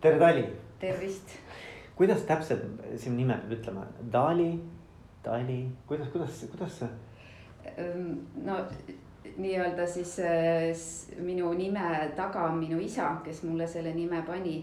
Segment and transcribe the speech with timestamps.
[0.00, 0.44] tere, Dali.
[0.78, 1.28] tervist.
[1.96, 2.62] kuidas täpselt
[2.96, 4.50] sinu nime peab ütlema, Dali,
[5.24, 6.88] Dali, kuidas, kuidas, kuidas see?
[7.76, 8.56] Ehm, no
[9.36, 14.62] nii-öelda siis äh, minu nime taga on minu isa, kes mulle selle nime pani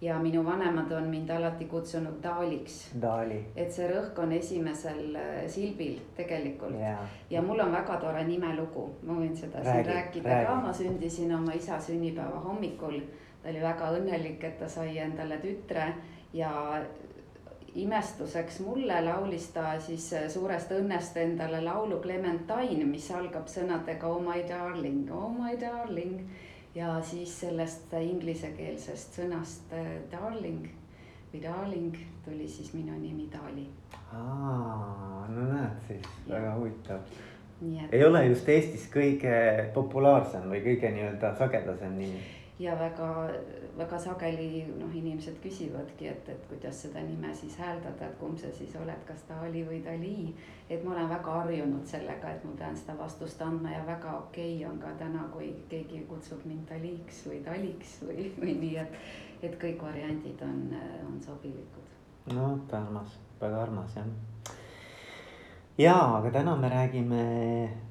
[0.00, 2.80] ja minu vanemad on mind alati kutsunud Daliks.
[3.02, 3.42] Dali.
[3.56, 7.04] et see rõhk on esimesel äh, silbil tegelikult yeah.
[7.30, 10.46] ja mul on väga tore nimelugu, ma võin seda räägi, siin rääkida räägi.
[10.48, 13.02] ka, ma sündisin oma isa sünnipäeva hommikul
[13.42, 15.92] ta oli väga õnnelik, et ta sai endale tütre
[16.32, 16.50] ja
[17.78, 24.42] imestuseks mulle laulis ta siis suurest õnnest endale laulu Clementine, mis algab sõnadega Oh my
[24.48, 26.20] darling, oh my darling.
[26.74, 30.68] ja siis sellest inglisekeelsest sõnast äh, darling
[31.32, 33.66] või darling tuli siis minu nimi Dali.
[34.12, 37.00] aa, no näed siis, väga huvitav.
[37.62, 37.92] Et...
[37.92, 39.32] ei ole just Eestis kõige
[39.74, 42.20] populaarsem või kõige nii-öelda sagedasem nimi
[42.58, 43.30] ja väga,
[43.76, 48.50] väga sageli noh, inimesed küsivadki, et, et kuidas seda nime siis hääldada, et kumb sa
[48.54, 50.34] siis oled, kas Dali või Dali.
[50.70, 54.56] et ma olen väga harjunud sellega, et ma pean seda vastust andma ja väga okei
[54.56, 58.98] okay on ka täna, kui keegi kutsub mind Daliks või Daliks või, või nii, et,
[59.42, 60.74] et kõik variandid on,
[61.06, 61.96] on sobilikud.
[62.34, 64.54] no väga armas, väga armas jah.
[65.78, 67.24] ja, aga täna me räägime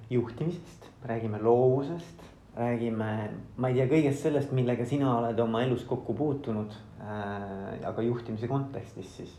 [0.10, 2.27] juhtimisest, räägime loovusest
[2.58, 3.10] räägime,
[3.58, 8.50] ma ei tea, kõigest sellest, millega sina oled oma elus kokku puutunud äh,, aga juhtimise
[8.50, 9.36] kontekstis siis.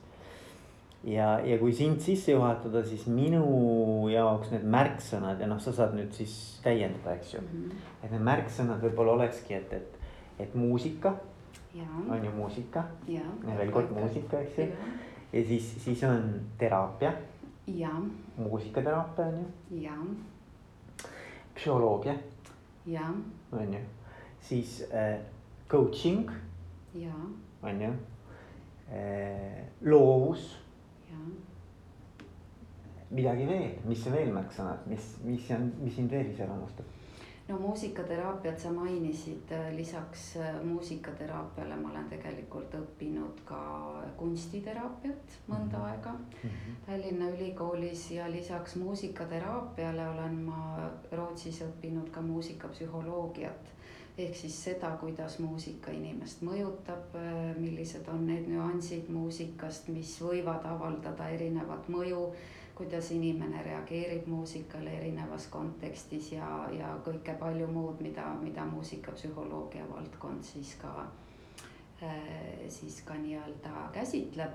[1.05, 5.97] ja, ja kui sind sisse juhatada, siis minu jaoks need märksõnad ja noh, sa saad
[5.99, 7.65] nüüd siis täiendada, eks ju mm.
[7.65, 7.91] -hmm.
[8.05, 9.99] et need märksõnad võib-olla olekski, et, et,
[10.39, 11.17] et muusika.
[12.11, 12.85] on ju muusika.
[13.09, 13.23] ja
[13.59, 14.71] veel kord muusika, eks ju.
[15.33, 17.13] ja siis, siis on teraapia.
[18.37, 19.39] muusikateraapia on
[19.71, 20.17] ju.
[21.55, 22.15] psühholoogia
[23.53, 23.81] on ju,
[24.41, 25.19] siis äh,
[25.69, 26.31] coaching.
[27.62, 27.92] on ju
[28.92, 30.58] äh,, loovus.
[33.11, 36.97] midagi veel, mis veel märksõnad, mis, mis on, mis sind veel iseloomustab?
[37.48, 43.60] No muusikateraapiat sa mainisid, äh, lisaks äh, muusikateraapiale ma olen tegelikult õppinud ka
[44.16, 45.86] kunstiteraapiat mõnda -hmm.
[45.86, 46.76] aega mm -hmm.
[46.86, 53.72] Tallinna Ülikoolis ja lisaks muusikateraapiale olen ma Rootsis õppinud ka muusikapsühholoogiat.
[54.19, 60.66] ehk siis seda, kuidas muusika inimest mõjutab, äh, millised on need nüansid muusikast, mis võivad
[60.66, 62.32] avaldada erinevat mõju
[62.78, 70.47] kuidas inimene reageerib muusikale erinevas kontekstis ja, ja kõike palju muud, mida, mida muusikapsühholoogia valdkond
[70.47, 70.93] siis ka,
[72.03, 74.55] äh, siis ka nii-öelda käsitleb.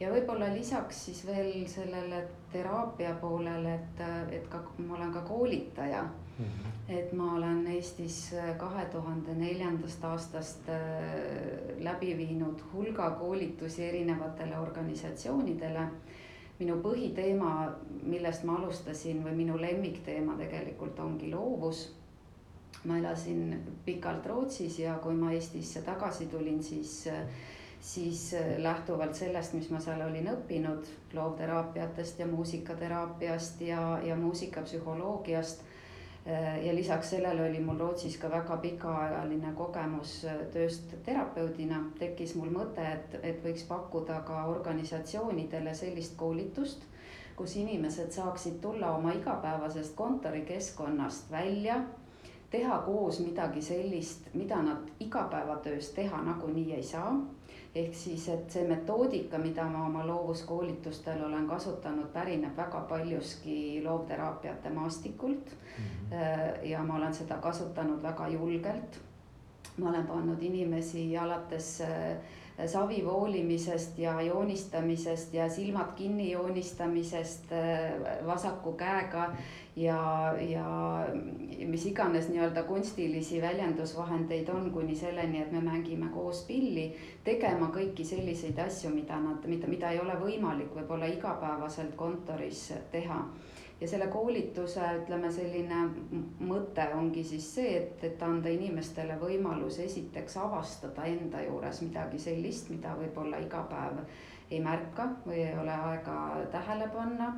[0.00, 2.20] ja võib-olla lisaks siis veel sellele
[2.52, 4.04] teraapia poolele, et,
[4.36, 6.44] et ka ma olen ka koolitaja mm.
[6.44, 6.92] -hmm.
[6.98, 10.78] et ma olen Eestis kahe tuhande neljandast aastast äh,
[11.78, 15.88] läbi viinud hulga koolitusi erinevatele organisatsioonidele
[16.58, 17.52] minu põhiteema,
[18.02, 21.88] millest ma alustasin või minu lemmikteema tegelikult ongi loovus.
[22.84, 23.54] ma elasin
[23.84, 27.08] pikalt Rootsis ja kui ma Eestisse tagasi tulin, siis,
[27.80, 35.64] siis lähtuvalt sellest, mis ma seal olin õppinud loovteraapiatest ja muusikateraapiast ja, ja muusikapsühholoogiast
[36.62, 42.50] ja lisaks sellele oli mul Rootsis ka väga pikaajaline kogemus äh, tööst terapeudina, tekkis mul
[42.52, 46.84] mõte, et, et võiks pakkuda ka organisatsioonidele sellist koolitust,
[47.36, 51.80] kus inimesed saaksid tulla oma igapäevasest kontorikeskkonnast välja,
[52.50, 57.12] teha koos midagi sellist, mida nad igapäevatöös teha nagunii ei saa
[57.78, 64.70] ehk siis, et see metoodika, mida ma oma loovuskoolitustel olen kasutanud, pärineb väga paljuski loovteraapiate
[64.70, 65.84] maastikult mm.
[65.84, 66.66] -hmm.
[66.66, 69.00] ja ma olen seda kasutanud väga julgelt.
[69.78, 72.16] ma olen pannud inimesi alates äh,
[72.66, 79.32] savi voolimisest ja joonistamisest ja silmad kinni joonistamisest äh, vasaku käega
[79.78, 80.68] ja, ja
[81.66, 86.88] mis iganes nii-öelda kunstilisi väljendusvahendeid on, kuni selleni, et me mängime koos pilli,
[87.24, 93.22] tegema kõiki selliseid asju, mida nad, mida, mida ei ole võimalik võib-olla igapäevaselt kontoris teha
[93.80, 95.84] ja selle koolituse, ütleme, selline
[96.42, 102.72] mõte ongi siis see, et, et anda inimestele võimalus esiteks avastada enda juures midagi sellist,
[102.74, 104.02] mida võib-olla iga päev
[104.50, 106.18] ei märka või ei ole aega
[106.50, 107.34] tähele panna.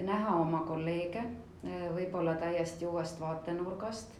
[0.00, 1.22] näha oma kolleege
[1.64, 4.16] võib-olla täiesti uuest vaatenurgast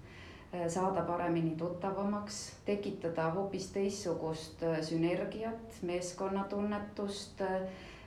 [0.69, 7.41] saada paremini tuttavamaks, tekitada hoopis teistsugust sünergiat, meeskonnatunnetust,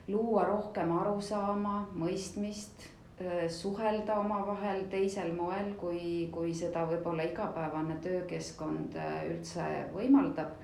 [0.08, 2.84] luua rohkem arusaama, mõistmist
[3.20, 10.56] Äh, suhelda omavahel teisel moel, kui, kui seda võib-olla igapäevane töökeskkond äh, üldse võimaldab.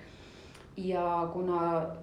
[0.77, 1.61] ja kuna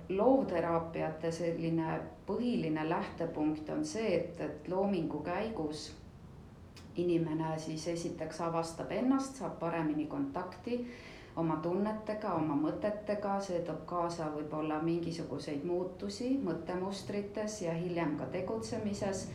[0.10, 5.88] loovteraapiate selline põhiline lähtepunkt on see, et, et loomingu käigus
[6.98, 10.82] inimene siis esiteks avastab ennast, saab paremini kontakti
[11.38, 19.28] oma tunnetega, oma mõtetega, see toob kaasa võib-olla mingisuguseid muutusi mõttemustrites ja hiljem ka tegutsemises.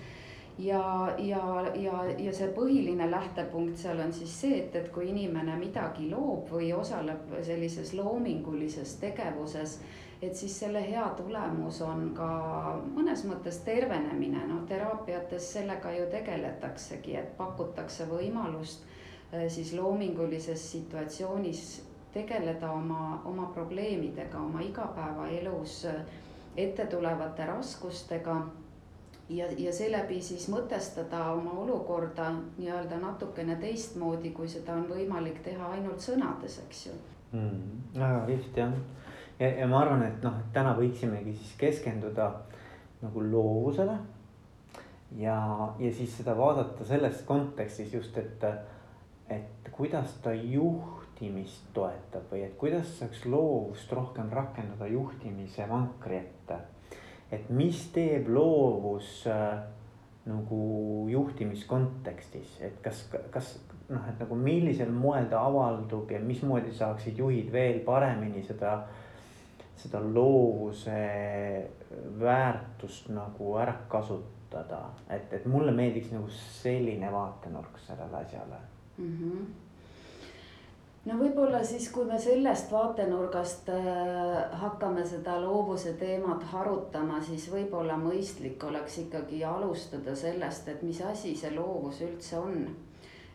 [0.58, 0.82] Ja,
[1.18, 1.40] ja,
[1.80, 6.50] ja, ja see põhiline lähtepunkt seal on siis see, et, et kui inimene midagi loob
[6.52, 9.78] või osaleb sellises loomingulises tegevuses
[10.22, 12.28] et siis selle hea tulemus on ka
[12.94, 21.64] mõnes mõttes tervenemine, noh teraapiates sellega ju tegeletaksegi, et pakutakse võimalust äh, siis loomingulises situatsioonis
[22.14, 26.02] tegeleda oma, oma probleemidega, oma igapäevaelus äh,
[26.56, 28.38] ette tulevate raskustega
[29.28, 35.74] ja, ja seeläbi siis mõtestada oma olukorda nii-öelda natukene teistmoodi, kui seda on võimalik teha
[35.74, 36.98] ainult sõnades, eks ju
[37.32, 37.86] mm,.
[37.98, 38.82] väga kihvt jah
[39.38, 42.28] ja, ma arvan, et noh, täna võiksimegi siis keskenduda
[43.02, 43.96] nagu loovusele.
[45.18, 45.36] ja,
[45.78, 48.44] ja siis seda vaadata selles kontekstis just, et,
[49.28, 56.56] et kuidas ta juhtimist toetab või et kuidas saaks loovust rohkem rakendada juhtimise vankri ette.
[57.30, 59.60] et mis teeb loovus äh,
[60.26, 60.62] nagu
[61.10, 63.56] juhtimiskontekstis, et kas, kas
[63.88, 69.00] noh, et nagu millisel moel ta avaldub ja mismoodi saaksid juhid veel paremini seda äh,
[69.82, 71.00] seda loovuse
[72.20, 78.62] väärtust nagu ära kasutada, et, et mulle meeldiks nagu selline vaatenurk sellele asjale.
[78.98, 79.18] Mm.
[79.18, 79.44] -hmm
[81.04, 87.96] no võib-olla siis, kui me sellest vaatenurgast äh, hakkame seda loovuse teemat harutama, siis võib-olla
[87.98, 92.68] mõistlik oleks ikkagi alustada sellest, et mis asi see loovus üldse on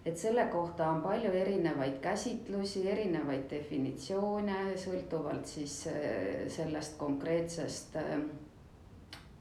[0.07, 8.13] et selle kohta on palju erinevaid käsitlusi, erinevaid definitsioone, sõltuvalt siis äh, sellest konkreetsest äh,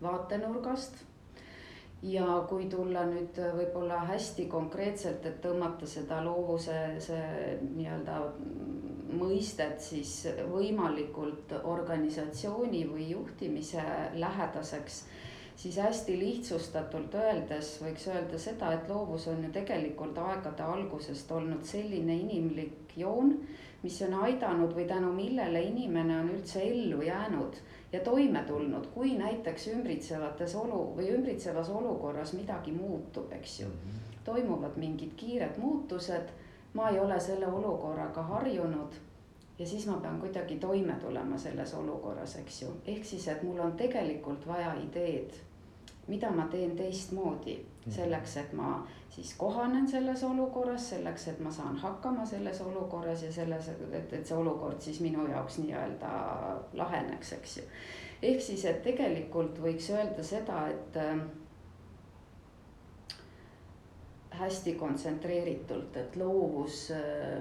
[0.03, 1.05] vaatenurgast.
[2.03, 8.19] ja kui tulla nüüd võib-olla hästi konkreetselt, et tõmmata seda loovuse see nii-öelda
[9.17, 10.13] mõistet siis
[10.51, 13.83] võimalikult organisatsiooni või juhtimise
[14.15, 15.01] lähedaseks
[15.57, 21.65] siis hästi lihtsustatult öeldes võiks öelda seda, et loovus on ju tegelikult aegade algusest olnud
[21.65, 23.33] selline inimlik joon,
[23.83, 27.57] mis on aidanud või tänu millele inimene on üldse ellu jäänud
[27.93, 33.67] ja toime tulnud, kui näiteks ümbritsevates olu või ümbritsevas olukorras midagi muutub, eks ju.
[33.69, 34.05] Mhm.
[34.27, 36.29] toimuvad mingid kiired muutused,
[36.75, 38.95] ma ei ole selle olukorraga harjunud
[39.59, 43.59] ja siis ma pean kuidagi toime tulema selles olukorras, eks ju, ehk siis, et mul
[43.59, 45.46] on tegelikult vaja ideed
[46.07, 47.91] mida ma teen teistmoodi mhm.
[47.91, 53.33] selleks, et ma siis kohanen selles olukorras, selleks, et ma saan hakkama selles olukorras ja
[53.33, 56.13] selles, et, et see olukord siis minu jaoks nii-öelda
[56.75, 57.65] laheneks, eks ju.
[58.23, 61.17] ehk siis, et tegelikult võiks öelda seda, et äh,
[64.37, 67.41] hästi kontsentreeritult, et loovus äh,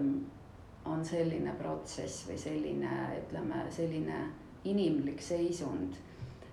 [0.86, 4.20] on selline protsess või selline, ütleme, selline
[4.66, 5.98] inimlik seisund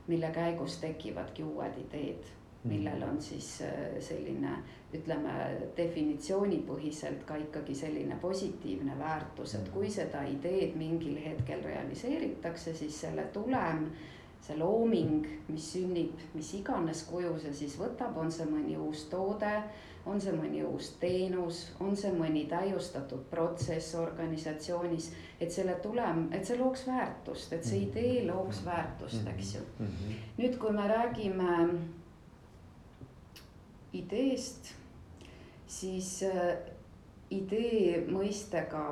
[0.06, 2.30] mille käigus tekivadki uued ideed,
[2.64, 4.56] millel on siis äh, selline,
[4.94, 5.34] ütleme
[5.76, 13.24] definitsioonipõhiselt ka ikkagi selline positiivne väärtus, et kui seda ideed mingil hetkel realiseeritakse, siis selle
[13.34, 13.86] tulem
[14.42, 19.52] see looming, mis sünnib, mis iganes kuju see siis võtab, on see mõni uus toode,
[20.06, 26.46] on see mõni uus teenus, on see mõni täiustatud protsess organisatsioonis, et selle tulem, et
[26.46, 29.64] see looks väärtust, et see idee looks väärtust, eks ju.
[30.40, 31.56] nüüd, kui me räägime
[33.92, 34.72] ideest,
[35.70, 36.56] siis äh,
[37.30, 38.86] idee mõistega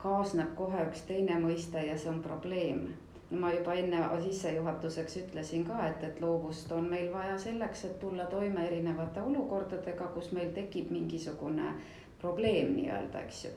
[0.00, 2.90] kaasneb kohe üks teine mõiste ja see on probleem
[3.30, 8.26] ma juba enne sissejuhatuseks ütlesin ka, et, et loovust on meil vaja selleks, et tulla
[8.26, 11.74] toime erinevate olukordadega, kus meil tekib mingisugune
[12.20, 13.54] probleem nii-öelda, eks ju.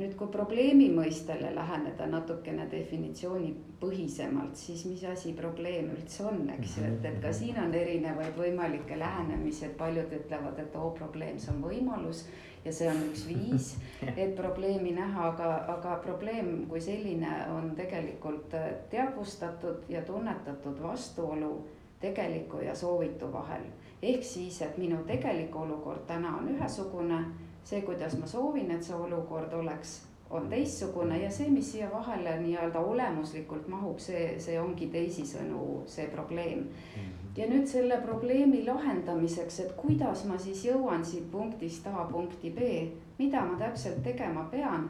[0.00, 6.84] nüüd, kui probleemi mõistele läheneda natukene definitsioonipõhisemalt, siis mis asi probleem üldse on, eks ju,
[6.86, 11.52] et, et ka siin on erinevaid võimalikke lähenemisi, et paljud ütlevad, et oo, probleem, see
[11.54, 12.24] on võimalus
[12.64, 13.70] ja see on üks viis,
[14.22, 21.54] et probleemi näha, aga, aga probleem kui selline on tegelikult äh, teadvustatud ja tunnetatud vastuolu
[22.00, 23.64] tegeliku ja soovitu vahel.
[24.02, 27.24] ehk siis, et minu tegelik olukord täna on ühesugune,
[27.64, 30.00] see, kuidas ma soovin, et see olukord oleks
[30.30, 36.06] on teistsugune ja see, mis siia vahele nii-öelda olemuslikult mahub, see, see ongi teisisõnu see
[36.12, 37.19] probleem mm.
[37.36, 42.72] Ja nüüd selle probleemi lahendamiseks, et kuidas ma siis jõuan siit punktist A punkti B,
[43.18, 44.88] mida ma täpselt tegema pean.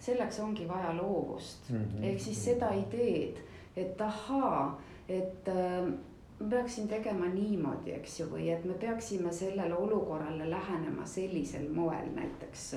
[0.00, 2.04] selleks ongi vaja loovust mm -hmm.
[2.04, 3.36] ehk siis seda ideed,
[3.76, 5.92] et ahaa, et äh,
[6.40, 12.10] ma peaksin tegema niimoodi, eks ju, või et me peaksime sellele olukorrale lähenema sellisel moel
[12.14, 12.74] näiteks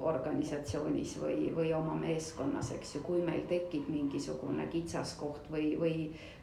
[0.00, 5.94] organisatsioonis või, või oma meeskonnas, eks ju, kui meil tekib mingisugune kitsaskoht või, või.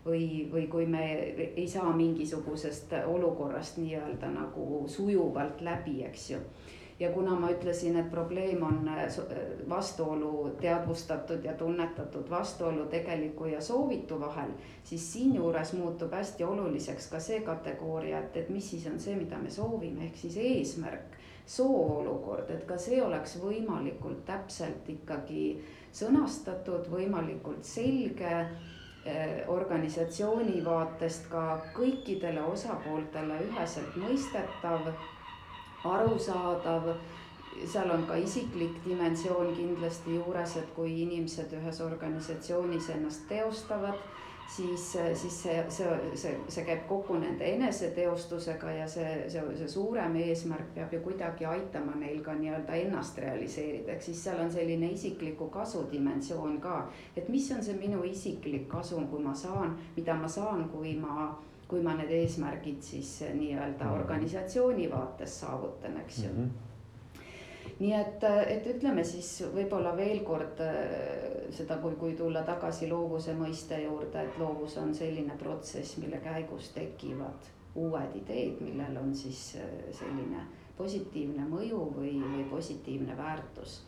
[0.07, 1.03] või, või kui me
[1.43, 6.39] ei saa mingisugusest olukorrast nii-öelda nagu sujuvalt läbi, eks ju
[6.99, 9.05] ja kuna ma ütlesin, et probleem on äh,
[9.69, 14.51] vastuolu teadvustatud ja tunnetatud vastuolu tegeliku ja soovitu vahel,
[14.83, 19.37] siis siinjuures muutub hästi oluliseks ka see kategooria, et, et mis siis on see, mida
[19.37, 21.16] me soovime, ehk siis eesmärk,
[21.47, 25.53] sooolukord, et ka see oleks võimalikult täpselt ikkagi
[25.95, 31.45] sõnastatud, võimalikult selge äh, organisatsiooni vaatest ka
[31.77, 34.91] kõikidele osapooltele üheselt mõistetav
[35.87, 36.91] arusaadav,
[37.65, 44.03] seal on ka isiklik dimensioon kindlasti juures, et kui inimesed ühes organisatsioonis ennast teostavad,
[44.55, 50.15] siis, siis see, see, see, see käib kokku nende eneseteostusega ja see, see, see suurem
[50.15, 54.91] eesmärk peab ju kuidagi aitama neil ka nii-öelda ennast realiseerida, ehk siis seal on selline
[54.91, 56.87] isikliku kasu dimensioon ka.
[57.15, 61.35] et mis on see minu isiklik kasu, kui ma saan, mida ma saan, kui ma
[61.67, 63.99] kui ma need eesmärgid siis nii-öelda Mhm.
[63.99, 66.45] organisatsiooni vaates saavutan, eks ju mm.
[66.45, 66.66] -hmm.
[67.79, 73.35] Nii et, et ütleme siis võib-olla veel kord äh, seda, kui, kui tulla tagasi loovuse
[73.37, 79.51] mõiste juurde, et loovus on selline protsess, mille käigus tekivad uued ideed, millel on siis
[79.61, 83.81] äh, selline positiivne mõju või, või positiivne väärtus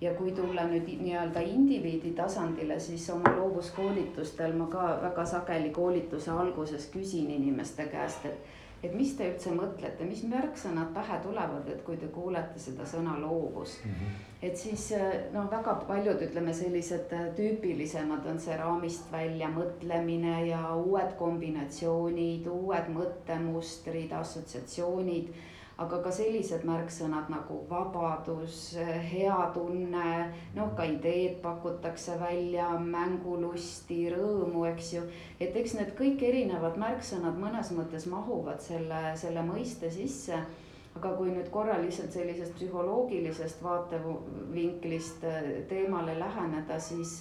[0.00, 6.30] ja kui tulla nüüd nii-öelda indiviidi tasandile, siis oma loovuskoolitustel ma ka väga sageli koolituse
[6.30, 8.56] alguses küsin inimeste käest, et.
[8.82, 13.18] Et mis te üldse mõtlete, mis märksõnad pähe tulevad, et kui te kuulete seda sõna
[13.20, 13.90] loovus mm.
[13.90, 14.24] -hmm.
[14.48, 14.86] et siis
[15.32, 22.92] noh, väga paljud ütleme, sellised tüüpilisemad on see raamist välja mõtlemine ja uued kombinatsioonid, uued
[22.96, 25.32] mõttemustrid, assotsiatsioonid
[25.80, 28.74] aga ka sellised märksõnad nagu vabadus,
[29.10, 30.10] hea tunne,
[30.56, 35.04] noh, ka ideed pakutakse välja, mängulusti, rõõmu, eks ju.
[35.40, 40.42] et eks need kõik erinevad märksõnad mõnes mõttes mahuvad selle, selle mõiste sisse.
[40.90, 45.22] aga kui nüüd korra lihtsalt sellisest psühholoogilisest vaatevinklist
[45.70, 47.20] teemale läheneda, siis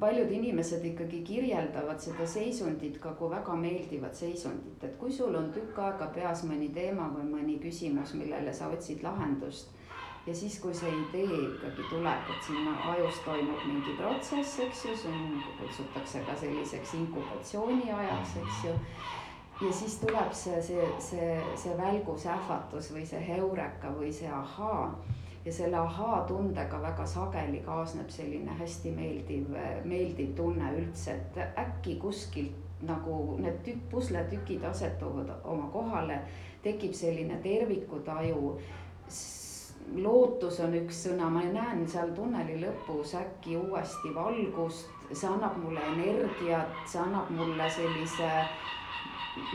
[0.00, 5.50] paljud inimesed ikkagi kirjeldavad seda seisundit ka kui väga meeldivat seisundit, et kui sul on
[5.52, 9.74] tükk aega peas mõni teema või mõni küsimus, millele sa otsid lahendust.
[10.26, 14.96] ja siis, kui see idee ikkagi tuleb, et sinna ajus toimub mingi protsess, eks ju,
[14.96, 18.72] see kutsutakse ka selliseks inkubatsiooniajaks, eks ju
[19.60, 24.90] ja siis tuleb see, see, see, see välgusähvatus või see heureka või see ahaa
[25.46, 29.52] ja selle ahaa-tundega väga sageli kaasneb selline hästi meeldiv,
[29.84, 36.18] meeldiv tunne üldse, et äkki kuskilt nagu need tükk, pusletükid asetuvad oma kohale,
[36.62, 38.58] tekib selline tervikutaju.
[39.96, 45.84] lootus on üks sõna, ma näen seal tunneli lõpus äkki uuesti valgust, see annab mulle
[45.92, 48.30] energiat, see annab mulle sellise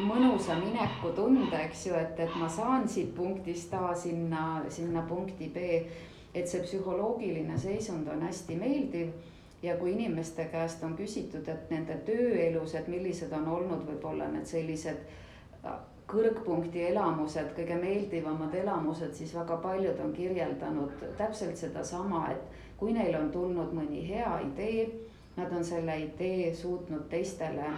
[0.05, 5.83] mõnusa minekutunde, eks ju, et, et ma saan siit punktist A sinna, sinna punkti B.
[6.33, 9.09] et see psühholoogiline seisund on hästi meeldiv
[9.63, 14.47] ja kui inimeste käest on küsitud, et nende tööelus, et millised on olnud võib-olla need
[14.47, 15.01] sellised
[16.11, 23.15] kõrgpunkti elamused, kõige meeldivamad elamused, siis väga paljud on kirjeldanud täpselt sedasama, et kui neil
[23.19, 24.87] on tulnud mõni hea idee,
[25.37, 27.69] nad on selle idee suutnud teistele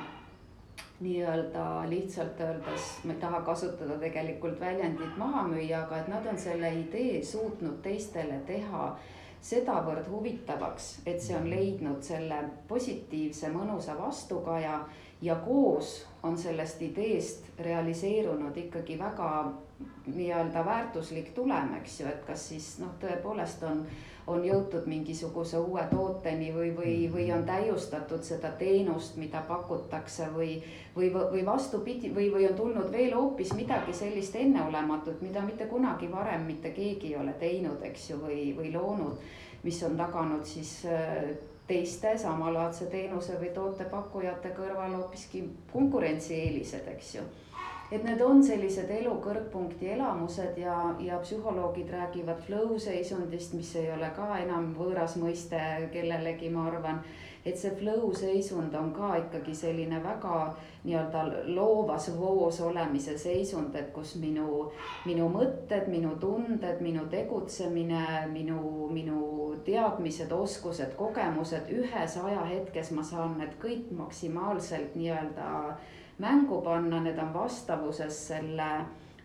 [1.04, 6.40] nii-öelda lihtsalt öeldes, ma ei taha kasutada tegelikult väljendit maha müüa, aga et nad on
[6.40, 8.94] selle idee suutnud teistele teha
[9.44, 14.78] sedavõrd huvitavaks, et see on leidnud selle positiivse mõnusa vastukaja
[15.22, 19.30] ja koos on sellest ideest realiseerunud ikkagi väga
[20.06, 23.84] nii-öelda väärtuslik tulem, eks ju, et kas siis noh, tõepoolest on
[24.28, 30.62] on jõutud mingisuguse uue tooteni või, või, või on täiustatud seda teenust, mida pakutakse või.
[30.96, 36.12] või, või vastupidi, või, või on tulnud veel hoopis midagi sellist enneolematut, mida mitte kunagi
[36.12, 39.18] varem mitte keegi ei ole teinud, eks ju, või, või loonud.
[39.64, 40.84] mis on taganud siis
[41.68, 47.24] teiste samalaadse teenuse või toote pakkujate kõrval hoopiski konkurentsieelised, eks ju
[47.92, 53.92] et need on sellised elu kõrgpunkti elamused ja, ja psühholoogid räägivad flow seisundist, mis ei
[53.94, 55.60] ole ka enam võõras mõiste
[55.94, 57.04] kellelegi, ma arvan.
[57.44, 60.36] Et see flow seisund on ka ikkagi selline väga
[60.86, 64.70] nii-öelda loovas voos olemise seisund, et kus minu,
[65.06, 69.20] minu mõtted, minu tunded, minu tegutsemine, minu, minu
[69.68, 75.50] teadmised, oskused, kogemused ühes ajahetkes ma saan need kõik maksimaalselt nii-öelda
[76.20, 78.70] mängu panna, need on vastavuses selle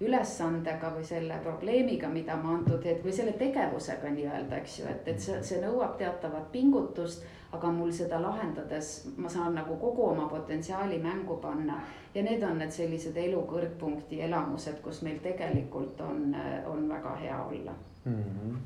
[0.01, 5.09] ülesandega või selle probleemiga, mida ma antud hetk või selle tegevusega nii-öelda, eks ju, et,
[5.09, 10.27] et see, see nõuab teatavat pingutust aga mul seda lahendades ma saan nagu kogu oma
[10.29, 11.81] potentsiaali mängu panna.
[12.15, 16.35] ja need on need sellised elu kõrgpunkti elamused, kus meil tegelikult on,
[16.67, 17.73] on väga hea olla
[18.05, 18.15] mm.
[18.15, 18.57] -hmm.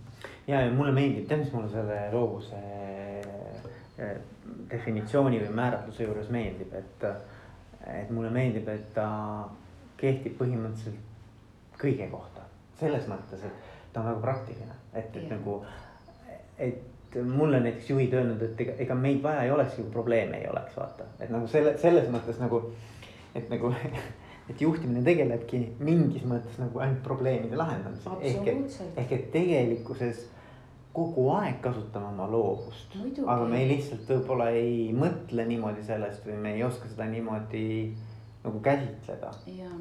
[0.46, 2.56] ja, ja mulle meeldib, tead, mis mulle selle loovuse
[3.98, 4.16] eh,
[4.70, 7.04] definitsiooni või määratluse juures meeldib, et,
[7.86, 9.08] et mulle meeldib, et ta
[10.00, 12.40] kehtib põhimõtteliselt kõige kohta.
[12.82, 15.60] selles mõttes, et ta on väga praktiline, et, et nagu,
[16.58, 20.48] et mulle näiteks juhid öelnud, et ega, ega meid vaja ei oleks, kui probleeme ei
[20.50, 21.06] oleks, vaata.
[21.20, 22.62] et nagu selle, selles mõttes nagu,
[23.38, 23.70] et nagu,
[24.50, 28.18] et juhtimine tegelebki mingis mõttes nagu ainult probleemide lahendamisega.
[28.32, 30.26] ehk et, ehk et tegelikkuses
[30.92, 32.96] kogu aeg kasutame oma loovust.
[33.26, 37.64] aga me ei lihtsalt võib-olla ei mõtle niimoodi sellest või me ei oska seda niimoodi
[38.44, 39.32] nagu käsitleda.
[39.46, 39.74] jah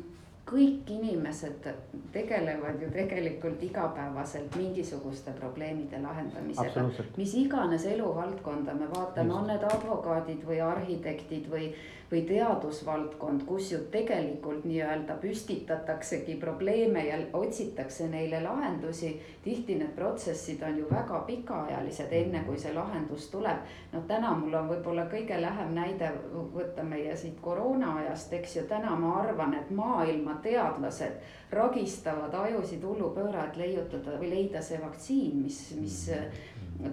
[0.52, 1.68] kõik inimesed
[2.12, 6.86] tegelevad ju tegelikult igapäevaselt mingisuguste probleemide lahendamisega.
[7.18, 11.74] mis iganes eluvaldkonda me vaatame, on need advokaadid või arhitektid või
[12.12, 19.22] või teadusvaldkond, kus ju tegelikult nii-öelda püstitataksegi probleeme ja otsitakse neile lahendusi.
[19.44, 23.58] tihti need protsessid on ju väga pikaajalised, enne kui see lahendus tuleb.
[23.94, 26.12] no täna mul on võib-olla kõige lähem näide
[26.54, 32.84] võtta meie siit koroona ajast, eks ju, täna ma arvan, et maailma teadlased ragistavad ajusid
[32.84, 36.00] hullupööra, et leiutada või leida see vaktsiin, mis, mis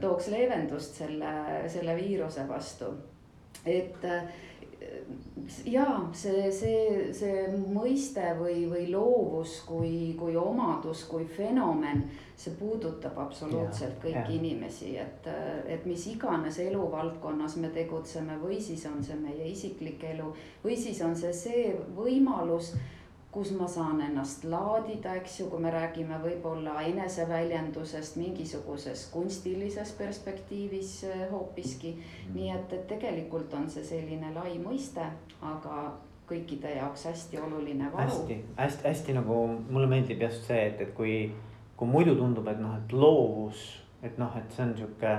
[0.00, 1.32] tooks leevendust selle,
[1.70, 2.92] selle viiruse vastu.
[3.64, 4.04] et
[5.64, 12.04] ja see, see, see mõiste või, või loovus kui, kui omadus, kui fenomen,
[12.38, 14.36] see puudutab absoluutselt ja, kõiki ja.
[14.38, 15.26] inimesi, et,
[15.66, 20.30] et mis iganes eluvaldkonnas me tegutseme või siis on see meie isiklik elu
[20.64, 22.74] või siis on see see võimalus
[23.38, 30.96] kus ma saan ennast laadida, eks ju, kui me räägime võib-olla eneseväljendusest mingisuguses kunstilises perspektiivis
[31.06, 31.92] eh, hoopiski.
[31.94, 32.34] Mm.
[32.34, 35.06] nii et, et tegelikult on see selline lai mõiste,
[35.52, 35.76] aga
[36.28, 38.08] kõikide jaoks hästi oluline varu.
[38.08, 39.38] hästi, hästi, hästi nagu
[39.70, 41.14] mulle meeldib just see, et, et kui,
[41.78, 43.68] kui muidu tundub, et noh, et loovus,
[44.02, 45.14] et noh, et see on sihuke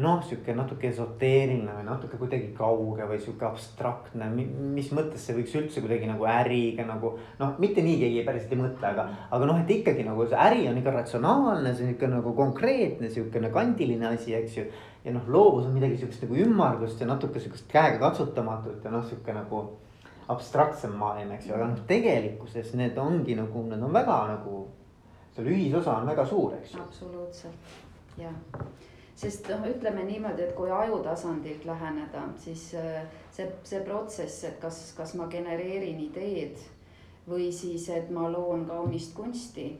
[0.00, 5.52] noh, sihuke natuke esoteeriline või natuke kuidagi kauge või sihuke abstraktne, mis mõttes see võiks
[5.58, 7.10] üldse kuidagi nagu äriga nagu.
[7.38, 9.04] noh, mitte nii keegi päriselt ei mõtle, aga,
[9.36, 13.10] aga noh, et ikkagi nagu see äri on ikka ratsionaalne, see on ikka nagu konkreetne,
[13.12, 14.64] sihukene kandiline asi, eks ju.
[15.04, 19.04] ja noh, loovus on midagi sihukest nagu ümmargust ja natuke sihukest käega katsutamatut ja noh,
[19.04, 19.64] sihuke nagu
[20.32, 24.62] abstraktsem maailm, eks ju, aga noh, tegelikkuses need ongi nagu, need on väga nagu.
[25.36, 26.80] seal ühisosa on väga suur, eks ju.
[26.80, 27.76] absoluutselt,
[28.16, 28.32] jah
[29.22, 34.58] sest noh, ütleme niimoodi, et kui aju tasandilt läheneda, siis äh, see, see protsess, et
[34.62, 36.58] kas, kas ma genereerin ideed
[37.28, 39.72] või siis, et ma loon kaunist kunsti.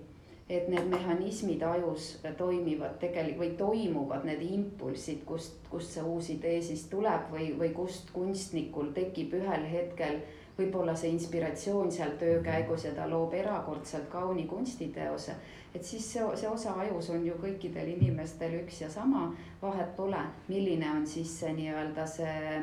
[0.52, 6.58] et need mehhanismid ajus toimivad tegelikult või toimuvad need impulsid, kust, kust see uus idee
[6.62, 10.18] siis tuleb või, või kust kunstnikul tekib ühel hetkel
[10.58, 15.38] võib-olla see inspiratsioon seal töö käigus ja ta loob erakordselt kauni kunstiteose
[15.74, 19.24] et siis see, see osa ajus on ju kõikidel inimestel üks ja sama,
[19.62, 22.60] vahet pole, milline on siis see nii-öelda see,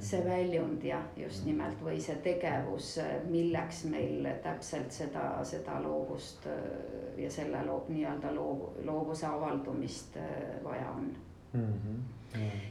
[0.00, 1.50] see väljund jah, just mm.
[1.52, 2.96] nimelt või see tegevus,
[3.28, 6.58] milleks meil täpselt seda, seda loovust äh,
[7.20, 11.10] ja selle loo, nii-öelda loov, loovuse avaldumist äh, vaja on
[11.52, 11.72] mm.
[11.72, 12.04] -hmm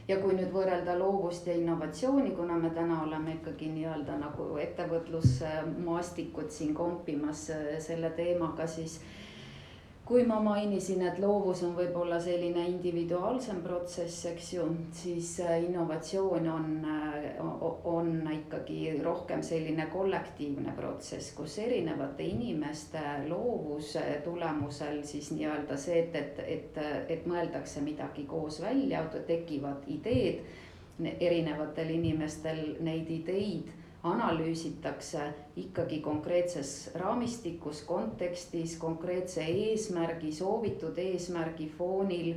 [0.08, 6.50] ja kui nüüd võrrelda loovust ja innovatsiooni, kuna me täna oleme ikkagi nii-öelda nagu ettevõtlusmaastikud
[6.50, 9.00] siin kompimas äh, selle teemaga, siis
[10.06, 16.46] kui ma mainisin, et loovus on võib-olla selline individuaalsem protsess, eks ju, siis äh, innovatsioon
[16.52, 17.40] on, äh,
[17.90, 26.14] on ikkagi rohkem selline kollektiivne protsess, kus erinevate inimeste loovuse tulemusel siis nii-öelda see, et,
[26.22, 26.78] et, et,
[27.16, 30.46] et mõeldakse midagi koos välja, tekivad ideed.
[31.20, 33.75] erinevatel inimestel neid ideid
[34.06, 35.22] analüüsitakse
[35.56, 42.34] ikkagi konkreetses raamistikus, kontekstis, konkreetse eesmärgi, soovitud eesmärgi foonil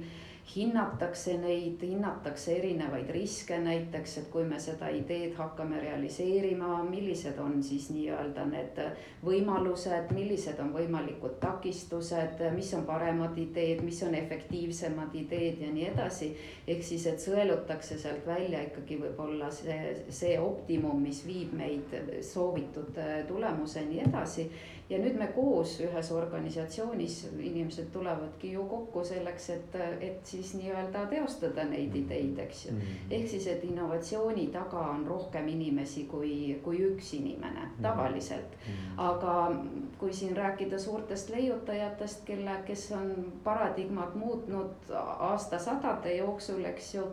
[0.55, 7.59] hinnatakse neid, hinnatakse erinevaid riske, näiteks, et kui me seda ideed hakkame realiseerima, millised on
[7.63, 8.79] siis nii-öelda need
[9.25, 15.85] võimalused, millised on võimalikud takistused, mis on paremad ideed, mis on efektiivsemad ideed ja nii
[15.91, 16.31] edasi.
[16.67, 21.93] ehk siis, et sõelutakse sealt välja ikkagi võib-olla see, see optimum, mis viib meid
[22.25, 24.49] soovitud tulemuseni edasi
[24.89, 31.06] ja nüüd me koos ühes organisatsioonis, inimesed tulevadki ju kokku selleks, et, et siis nii-öelda
[31.12, 31.99] teostada neid mm.
[32.02, 32.80] ideid, eks ju mm.
[32.80, 33.13] -hmm.
[33.17, 37.82] ehk siis, et innovatsiooni taga on rohkem inimesi kui, kui üks inimene mm.
[37.82, 38.73] tavaliselt mm.
[38.73, 39.02] -hmm.
[39.10, 39.62] aga
[39.99, 47.04] kui siin rääkida suurtest leiutajatest, kelle, kes on paradigmat muutnud aastasadade jooksul, eks ju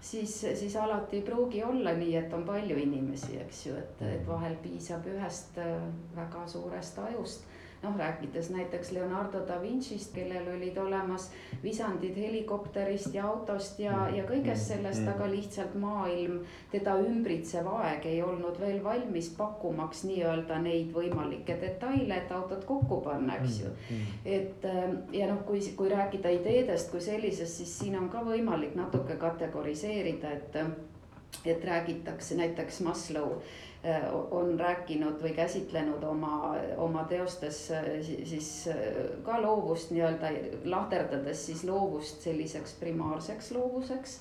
[0.00, 4.26] siis, siis alati ei pruugi olla nii, et on palju inimesi, eks ju, et, et
[4.28, 5.76] vahel piisab ühest äh,
[6.16, 7.46] väga suurest ajust
[7.82, 11.30] noh, rääkides näiteks Leonardo da Vinci'st, kellel olid olemas
[11.62, 15.12] visandid helikopterist ja autost ja, ja kõigest mm, sellest, mm.
[15.14, 16.40] aga lihtsalt maailm,
[16.72, 23.00] teda ümbritsev aeg ei olnud veel valmis pakkumaks nii-öelda neid võimalikke detaile, et autot kokku
[23.04, 23.72] panna, eks ju.
[23.90, 28.24] Mm, et ähm, ja noh, kui, kui rääkida ideedest kui sellisest, siis siin on ka
[28.26, 30.62] võimalik natuke kategoriseerida, et
[31.44, 33.40] et räägitakse näiteks Maslow
[34.30, 38.76] on rääkinud või käsitlenud oma, oma teostes äh, siis äh,
[39.22, 40.30] ka loovust nii-öelda
[40.64, 44.20] lahterdades siis loovust selliseks primaarseks loovuseks.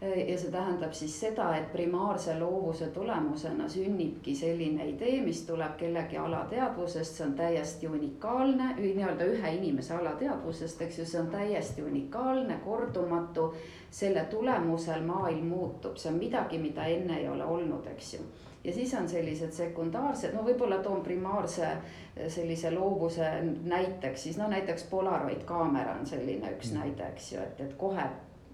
[0.00, 6.16] ja see tähendab siis seda, et primaarse loovuse tulemusena sünnibki selline idee, mis tuleb kellegi
[6.22, 12.60] alateadvusest, see on täiesti unikaalne, nii-öelda ühe inimese alateadvusest, eks ju, see on täiesti unikaalne,
[12.64, 13.54] kordumatu.
[13.90, 18.20] selle tulemusel maailm muutub, see on midagi, mida enne ei ole olnud, eks ju
[18.68, 23.30] ja siis on sellised sekundaarsed, no võib-olla toon primaarse eh, sellise loovuse
[23.64, 26.82] näiteks, siis no näiteks Polaroid kaamera on selline üks mm.
[26.82, 28.04] näide, eks ju, et, et kohe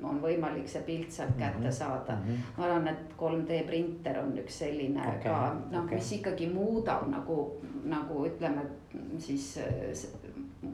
[0.04, 1.72] on võimalik see pilt sealt kätte mhm.
[1.72, 2.22] saada mm.
[2.28, 2.54] -hmm.
[2.58, 5.36] ma arvan, et 3D printer on üks selline okay, ka
[5.70, 7.38] noh okay., mis ikkagi muudab nagu,
[7.84, 8.66] nagu ütleme
[9.18, 9.54] siis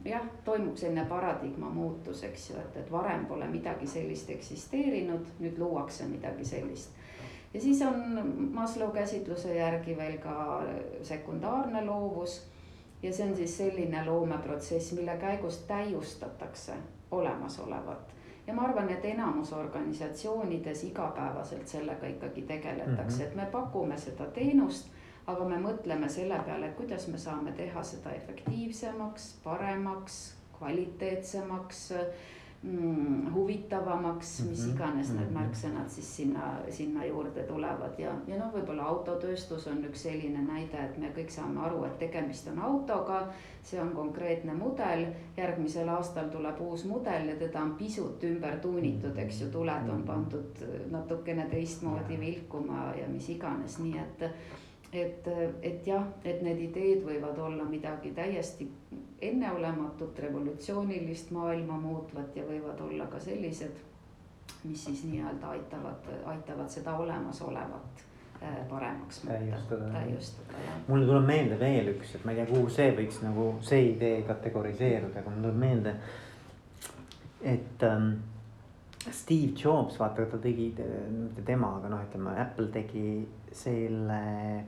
[0.05, 5.59] jah, toimub selline paradigma muutus, eks ju, et, et varem pole midagi sellist eksisteerinud, nüüd
[5.59, 7.00] luuakse midagi sellist
[7.55, 10.63] ja siis on Maslow käsitluse järgi veel ka
[11.03, 12.47] sekundaarne loovus.
[13.03, 16.73] ja see on siis selline loomeprotsess, mille käigus täiustatakse
[17.11, 23.29] olemasolevat ja ma arvan, et enamus organisatsioonides igapäevaselt sellega ikkagi tegeletakse mm, -hmm.
[23.29, 24.89] et me pakume seda teenust,
[25.27, 31.93] aga me mõtleme selle peale, et kuidas me saame teha seda efektiivsemaks, paremaks, kvaliteetsemaks
[32.63, 35.39] mm, huvitavamaks, mis mhm, iganes need mhm.
[35.39, 40.85] märksõnad siis sinna, sinna juurde tulevad ja, ja noh, võib-olla autotööstus on üks selline näide,
[40.85, 43.27] et me kõik saame aru, et tegemist on autoga.
[43.63, 45.05] see on konkreetne mudel,
[45.37, 50.01] järgmisel aastal tuleb uus mudel ja teda on pisut ümber tuunitud, eks ju, tuled on
[50.01, 50.07] mhm.
[50.07, 54.31] pandud natukene teistmoodi vilkuma ja mis iganes, nii et
[54.93, 55.29] et,
[55.63, 58.67] et jah, et need ideed võivad olla midagi täiesti
[59.23, 63.83] enneolematut, revolutsioonilist, maailma muutvat ja võivad olla ka sellised,
[64.65, 68.03] mis siis nii-öelda aitavad, aitavad seda olemasolevat
[68.43, 70.81] äh, paremaks täiustada, täiustada jah.
[70.89, 74.25] mulle tuleb meelde veel üks, et ma ei tea, kuhu see võiks nagu see idee
[74.29, 75.95] kategoriseeruda, aga mulle tuleb meelde,
[77.55, 78.13] et ähm,
[79.01, 80.73] Steve Jobs, vaata ta tegi,
[81.15, 83.05] mitte tema, aga noh, ütleme Apple tegi
[83.53, 84.21] selle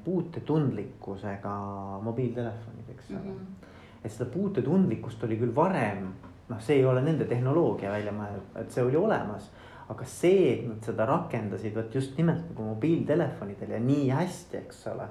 [0.04, 1.54] puutetundlikkusega
[2.02, 3.30] mobiiltelefonid, eks ole mm.
[3.30, 3.68] -hmm.
[4.04, 6.08] et seda puutetundlikkust oli küll varem,
[6.48, 9.50] noh, see ei ole nende tehnoloogia välja mõeldud, et see oli olemas.
[9.92, 14.86] aga see, et nad seda rakendasid, vot just nimelt nagu mobiiltelefonidel ja nii hästi, eks
[14.86, 15.08] ole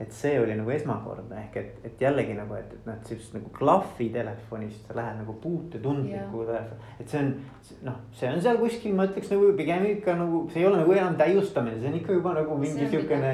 [0.00, 3.36] et see oli nagu esmakordne ehk et, et jällegi nagu, et, et noh, et sellist
[3.36, 6.90] nagu klahvi telefonist sa lähed nagu puutetundliku telefoni.
[7.00, 7.30] et see on
[7.88, 10.96] noh, see on seal kuskil, ma ütleks nagu pigem ikka nagu see ei ole nagu
[10.96, 13.32] enam täiustamine, see on ikka juba nagu mingi siukene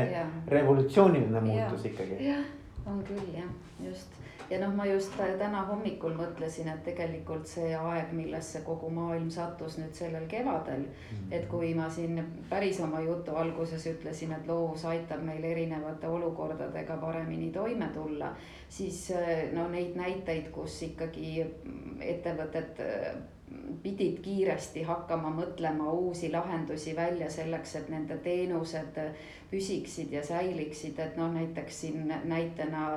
[0.54, 1.92] revolutsiooniline muutus ja.
[1.92, 2.20] ikkagi.
[2.28, 2.44] jah,
[2.86, 3.50] on küll jah,
[3.84, 4.17] just
[4.50, 9.78] ja noh, ma just täna hommikul mõtlesin, et tegelikult see aeg, millesse kogu maailm sattus
[9.78, 10.92] nüüd sellel kevadel mm.
[11.10, 11.32] -hmm.
[11.36, 16.96] et kui ma siin päris oma jutu alguses ütlesin, et loovus aitab meil erinevate olukordadega
[16.96, 18.36] paremini toime tulla.
[18.68, 19.12] siis
[19.52, 21.46] no neid näiteid, kus ikkagi
[22.00, 22.80] ettevõtted
[23.82, 29.00] pidid kiiresti hakkama mõtlema uusi lahendusi välja selleks, et nende teenused
[29.50, 32.90] püsiksid ja säiliksid, et noh, näiteks siin näitena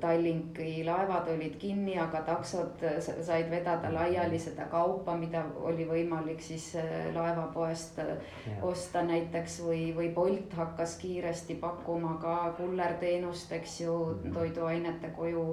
[0.00, 6.68] Tallinki laevad olid kinni, aga taksod said vedada laiali seda kaupa, mida oli võimalik siis
[6.78, 7.98] äh, laevapoest.
[7.98, 14.34] Äh, osta näiteks või, või Bolt hakkas kiiresti pakkuma ka kullerteenust, eks ju, mhm.
[14.38, 15.44] toiduainete koju,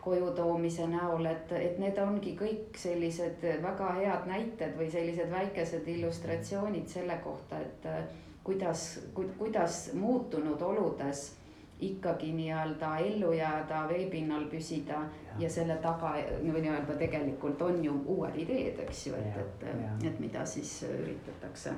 [0.00, 5.88] koju toomise näol, et, et need ongi kõik sellised väga head näited või sellised väikesed
[5.98, 8.06] illustratsioonid selle kohta, et äh,
[8.46, 11.34] kuidas, kuidas muutunud oludes
[11.80, 17.98] ikkagi nii-öelda ellu jääda, veepinnal püsida ja, ja selle taga või nii-öelda tegelikult on ju
[18.06, 21.74] uued ideed, eks ju, et, et, et mida siis üritatakse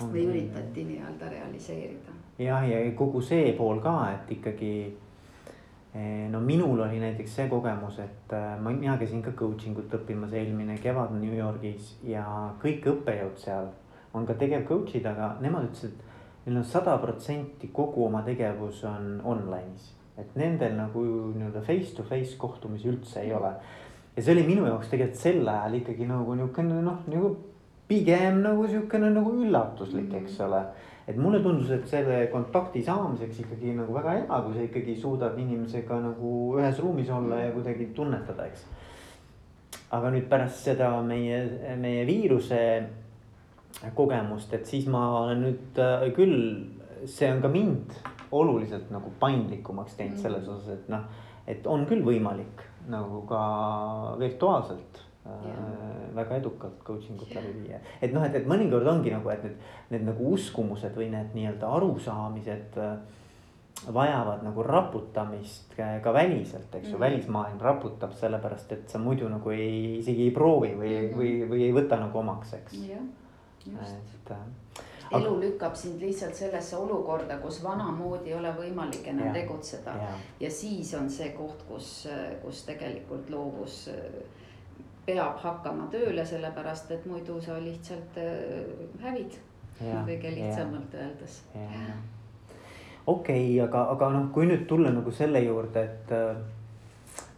[0.00, 2.16] on, või üritati nii-öelda realiseerida.
[2.38, 4.72] jah, ja kogu see pool ka, et ikkagi
[5.94, 10.00] eh, no minul oli näiteks see kogemus, et eh, ma, mina käisin ka coaching ut
[10.00, 12.24] õppimas eelmine kevad New Yorgis ja
[12.64, 13.68] kõik õppejõud seal
[14.14, 16.13] on ka tegev coach'id, aga nemad ütlesid, et
[16.46, 19.92] neil on sada protsenti kogu oma tegevus on online'is.
[20.18, 21.00] et nendel nagu
[21.34, 23.54] nii-öelda face to face kohtumisi üldse ei ole.
[24.16, 27.36] ja see oli minu jaoks tegelikult sel ajal ikkagi nagu niisugune noh, nagu
[27.88, 30.62] pigem nagu sihukene nagu üllatuslik, eks ole.
[31.06, 35.36] et mulle tundus, et selle kontakti saamiseks ikkagi nagu väga hea, kui sa ikkagi suudad
[35.38, 38.64] inimesega nagu ühes ruumis olla ja kuidagi tunnetada, eks.
[39.92, 41.42] aga nüüd pärast seda meie,
[41.80, 42.60] meie viiruse
[43.94, 46.36] kogemust, et siis ma olen nüüd äh, küll,
[47.10, 47.96] see on ka mind
[48.34, 50.22] oluliselt nagu paindlikumaks teinud mm.
[50.22, 51.08] selles osas, et noh,
[51.50, 53.40] et on küll võimalik nagu ka
[54.20, 55.50] virtuaalselt äh,
[56.16, 57.82] väga edukalt coaching ut läbi viia.
[58.00, 61.74] et noh, et, et mõnikord ongi nagu, et need, need nagu uskumused või need nii-öelda
[61.78, 62.96] arusaamised äh,
[63.94, 69.28] vajavad nagu raputamist ka, väliselt, eks ju mm -hmm., välismaailm raputab sellepärast, et sa muidu
[69.28, 71.18] nagu ei, isegi ei proovi või mm, -hmm.
[71.18, 73.04] või, või ei võta nagu omaks, eks yeah
[73.66, 75.40] et äh, elu aga...
[75.40, 79.96] lükkab sind lihtsalt sellesse olukorda, kus vanamoodi ei ole võimalik enam ja, tegutseda.
[80.40, 82.08] ja siis on see koht, kus,
[82.42, 84.18] kus tegelikult loovus äh,
[85.06, 88.64] peab hakkama tööle, sellepärast et muidu sa lihtsalt äh,
[89.04, 89.40] hävid.
[89.80, 91.06] kõige lihtsamalt ja.
[91.06, 91.40] öeldes.
[93.06, 96.12] okei okay,, aga, aga noh, kui nüüd tulla nagu selle juurde, et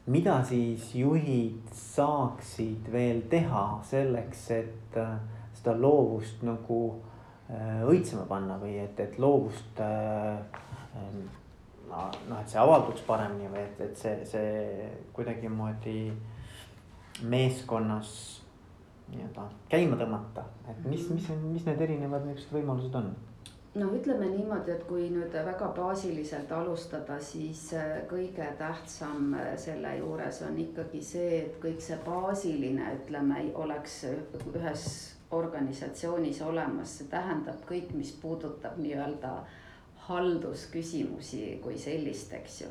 [0.06, 5.16] mida siis juhid saaksid veel teha selleks, et äh,
[5.66, 6.80] seda loovust nagu
[7.50, 10.38] äh, õitsema panna või et, et loovust äh,
[10.94, 11.26] ähm,
[11.90, 16.00] noh, et see avalduks paremini või et, et see, see kuidagimoodi
[17.26, 18.10] meeskonnas
[19.10, 23.10] nii-öelda käima tõmmata, et mis, mis, mis need erinevad niisugused võimalused on?
[23.76, 30.40] no ütleme niimoodi, et kui nüüd väga baasiliselt alustada, siis äh, kõige tähtsam selle juures
[30.46, 34.00] on ikkagi see, et kõik see baasiline, ütleme, oleks
[34.54, 39.32] ühes organisatsioonis olemas, see tähendab kõik, mis puudutab nii-öelda
[40.06, 42.68] haldusküsimusi kui sellist, eks ju.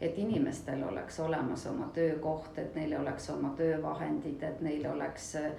[0.00, 5.50] et inimestel oleks olemas oma töökoht, et neil oleks oma töövahendid, et neil oleks äh,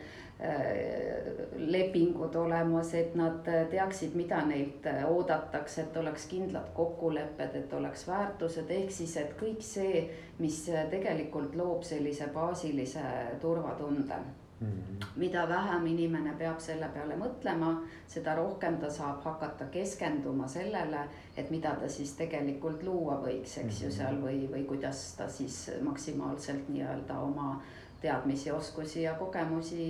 [1.55, 8.71] lepingud olemas, et nad teaksid, mida neilt oodatakse, et oleks kindlad kokkulepped, et oleks väärtused,
[8.71, 10.05] ehk siis, et kõik see,
[10.39, 13.03] mis tegelikult loob sellise baasilise
[13.41, 14.23] turvatunde.
[15.15, 17.73] Mida vähem inimene peab selle peale mõtlema,
[18.07, 21.05] seda rohkem ta saab hakata keskenduma sellele,
[21.37, 23.97] et mida ta siis tegelikult luua võiks, eks ju mm -hmm.
[23.97, 27.61] seal või, või kuidas ta siis maksimaalselt nii-öelda oma
[28.01, 29.85] teadmisi, oskusi ja kogemusi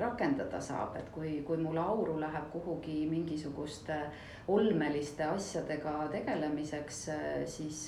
[0.00, 3.96] rakendada saab, et kui, kui mul auru läheb kuhugi mingisuguste
[4.48, 7.00] olmeliste asjadega tegelemiseks,
[7.46, 7.82] siis,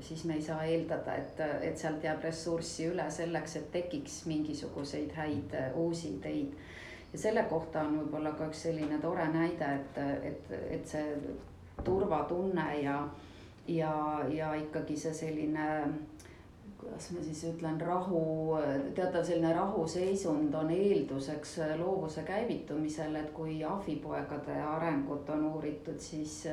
[0.00, 5.12] siis me ei saa eeldada, et, et sealt jääb ressurssi üle selleks, et tekiks mingisuguseid
[5.18, 6.54] häid uusi ideid.
[7.12, 11.36] ja selle kohta on võib-olla ka üks selline tore näide, et, et, et see
[11.84, 13.00] turvatunne ja,
[13.66, 13.92] ja,
[14.30, 15.66] ja ikkagi see selline
[16.88, 18.56] kuidas ma siis ütlen, rahu,
[18.96, 26.46] teatav selline rahuseisund on eelduseks loovuse käivitumisel, et kui ahvipoegade arengut on uuritud, siis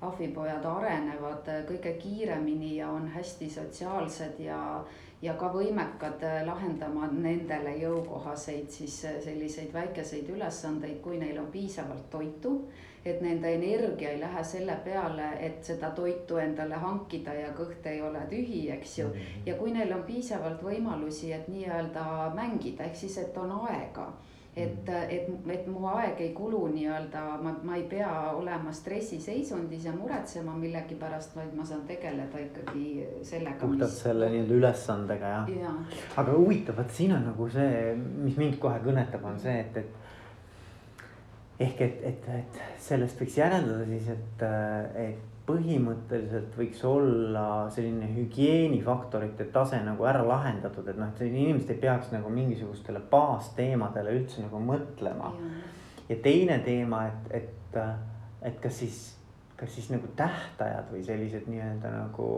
[0.00, 4.58] ahvipojad arenevad kõige kiiremini ja on hästi sotsiaalsed ja,
[5.24, 12.58] ja ka võimekad lahendama nendele jõukohaseid siis selliseid väikeseid ülesandeid, kui neil on piisavalt toitu
[13.04, 18.00] et nende energia ei lähe selle peale, et seda toitu endale hankida ja kõht ei
[18.02, 19.08] ole tühi, eks ju.
[19.08, 19.42] Mhm.
[19.46, 24.12] ja kui neil on piisavalt võimalusi, et nii-öelda mängida, ehk siis, et on aega
[24.56, 29.94] et, et, et mu aeg ei kulu nii-öelda, ma, ma ei pea olema stressiseisundis ja
[29.96, 32.86] muretsema millegi pärast, vaid ma saan tegeleda ikkagi
[33.26, 33.58] sellega.
[33.60, 34.00] puhtalt mis...
[34.06, 35.74] selle nii-öelda ülesandega jah ja.
[36.22, 40.02] aga huvitav, vot siin on nagu see, mis mind kohe kõnetab, on see, et, et
[41.68, 44.44] ehk et, et, et sellest võiks järeldada siis, et,
[45.08, 51.80] et põhimõtteliselt võiks olla selline hügieenifaktorite tase nagu ära lahendatud, et noh, et inimesed ei
[51.82, 55.34] peaks nagu mingisugustele baasteemadele üldse nagu mõtlema.
[56.08, 57.78] ja teine teema, et, et,
[58.42, 59.00] et kas siis,
[59.56, 62.30] kas siis nagu tähtajad või sellised nii-öelda nagu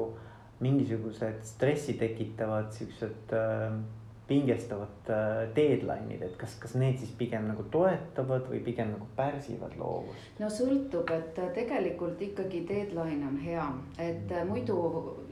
[0.61, 3.79] mingisugused stressi tekitavad siuksed äh,
[4.29, 9.77] pingestavad äh, deadline'id, et kas, kas need siis pigem nagu toetavad või pigem nagu pärsivad
[9.79, 10.41] loovust?
[10.43, 13.69] no sõltub, et äh, tegelikult ikkagi deadline on hea,
[14.03, 14.77] et äh, muidu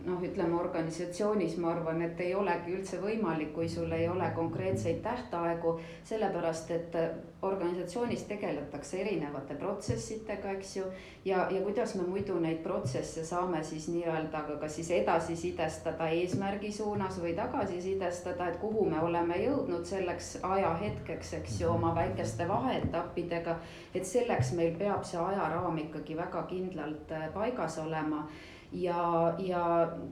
[0.05, 5.03] noh, ütleme organisatsioonis ma arvan, et ei olegi üldse võimalik, kui sul ei ole konkreetseid
[5.03, 5.79] tähtaegu.
[6.05, 6.97] sellepärast, et
[7.45, 10.85] organisatsioonis tegeletakse erinevate protsessidega, eks ju.
[11.25, 16.73] ja, ja kuidas me muidu neid protsesse saame siis nii-öelda ka kas siis edasisidestada eesmärgi
[16.73, 23.59] suunas või tagasisidestada, et kuhu me oleme jõudnud selleks ajahetkeks, eks ju, oma väikeste vaheetappidega.
[23.95, 28.27] et selleks meil peab see ajaraam ikkagi väga kindlalt paigas olema
[28.75, 29.65] ja, ja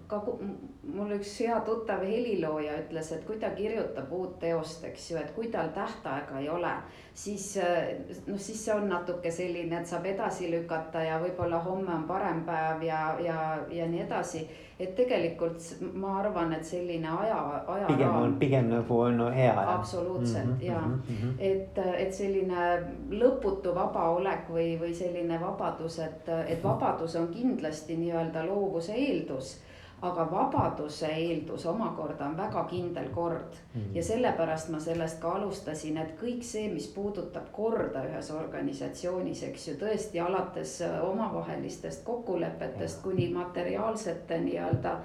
[0.06, 0.20] ka
[0.82, 5.32] mul üks hea tuttav helilooja ütles, et kui ta kirjutab uut teost, eks ju, et
[5.36, 6.72] kui tal tähtaega ei ole,
[7.14, 7.48] siis
[8.26, 12.44] noh, siis see on natuke selline, et saab edasi lükata ja võib-olla homme on parem
[12.46, 13.38] päev ja, ja,
[13.70, 14.46] ja nii edasi
[14.80, 17.86] et tegelikult ma arvan, et selline aja, aja.
[17.86, 19.52] pigem on, pigem nagu on no, hea.
[19.74, 21.34] absoluutselt mm -hmm, ja mm, -hmm.
[21.38, 28.46] et, et selline lõputu vabaolek või, või selline vabadus, et, et vabadus on kindlasti nii-öelda
[28.46, 29.60] loovuse eeldus
[30.02, 33.90] aga vabaduse eeldus omakorda on väga kindel kord mm.
[33.94, 39.68] ja sellepärast ma sellest ka alustasin, et kõik see, mis puudutab korda ühes organisatsioonis, eks
[39.68, 44.96] ju, tõesti alates äh, omavahelistest kokkulepetest kuni materiaalsete nii-öelda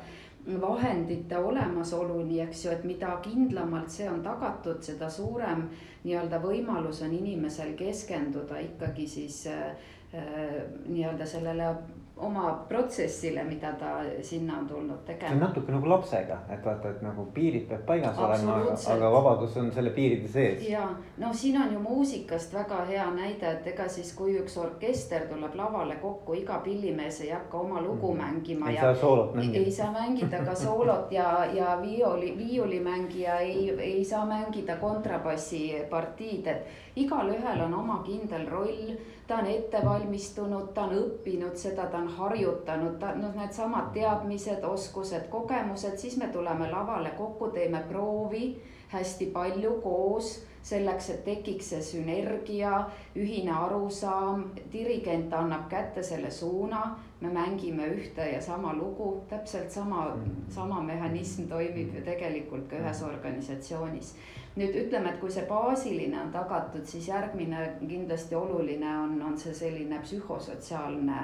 [0.62, 5.68] vahendite olemasoluni, eks ju, et mida kindlamalt see on tagatud, seda suurem
[6.08, 10.58] nii-öelda võimalus on inimesel keskenduda ikkagi siis äh, äh
[10.88, 11.70] nii-öelda sellele
[12.18, 15.30] oma protsessile, mida ta sinna on tulnud tegema.
[15.30, 18.56] see on natuke nagu lapsega, et vaata, et nagu piirid peab paigas olema,
[18.94, 20.70] aga vabadus on selle piiride sees.
[20.70, 25.28] ja no siin on ju muusikast väga hea näide, et ega siis, kui üks orkester
[25.30, 28.24] tuleb lavale kokku, iga pillimees ei hakka oma lugu mm.
[28.24, 28.70] mängima.
[28.70, 29.64] ei ja, saa soolot mängida.
[29.64, 36.66] ei saa mängida ka soolot ja, ja viioli, viiulimängija ei, ei saa mängida kontrabassipartiid, et
[36.96, 42.08] igalühel on oma kindel roll ta on ette valmistunud, ta on õppinud seda, ta on
[42.18, 48.56] harjutanud, ta noh, needsamad teadmised, oskused, kogemused, siis me tuleme lavale kokku, teeme proovi
[48.94, 50.38] hästi palju koos
[50.68, 52.80] selleks, et tekiks see sünergia,
[53.16, 56.82] ühine arusaam, dirigent annab kätte selle suuna,
[57.22, 60.10] me mängime ühte ja sama lugu, täpselt sama,
[60.50, 64.14] sama mehhanism toimib ju tegelikult ka ühes organisatsioonis
[64.58, 69.54] nüüd ütleme, et kui see baasiline on tagatud, siis järgmine kindlasti oluline on, on see
[69.54, 71.20] selline psühhosotsiaalne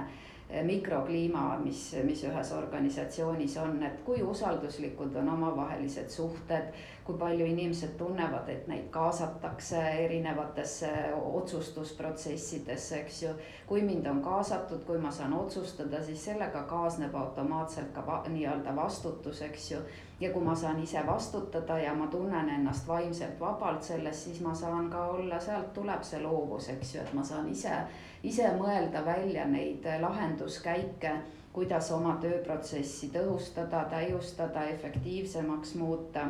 [0.50, 7.45] eh, mikrokliima, mis, mis ühes organisatsioonis on, et kui usalduslikud on omavahelised suhted kui palju
[7.45, 13.33] inimesed tunnevad, et neid kaasatakse erinevatesse otsustusprotsessidesse, eks ju.
[13.67, 18.75] kui mind on kaasatud, kui ma saan otsustada, siis sellega kaasneb automaatselt ka va nii-öelda
[18.75, 19.81] vastutus, eks ju.
[20.19, 24.55] ja kui ma saan ise vastutada ja ma tunnen ennast vaimselt vabalt selles, siis ma
[24.55, 27.83] saan ka olla, sealt tuleb see loovus, eks ju, et ma saan ise,
[28.23, 31.17] ise mõelda välja neid lahenduskäike
[31.53, 36.25] kuidas oma tööprotsessi tõhustada, täiustada, efektiivsemaks muuta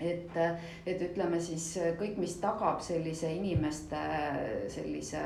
[0.00, 0.36] et,
[0.86, 4.00] et ütleme siis kõik, mis tagab sellise inimeste
[4.68, 5.24] sellise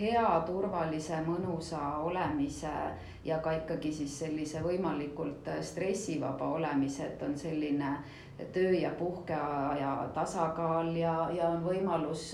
[0.00, 2.72] hea, turvalise, mõnusa olemise
[3.24, 7.96] ja ka ikkagi siis sellise võimalikult stressivaba olemise, et on selline
[8.54, 12.30] töö ja puhkeaja tasakaal ja, ja on võimalus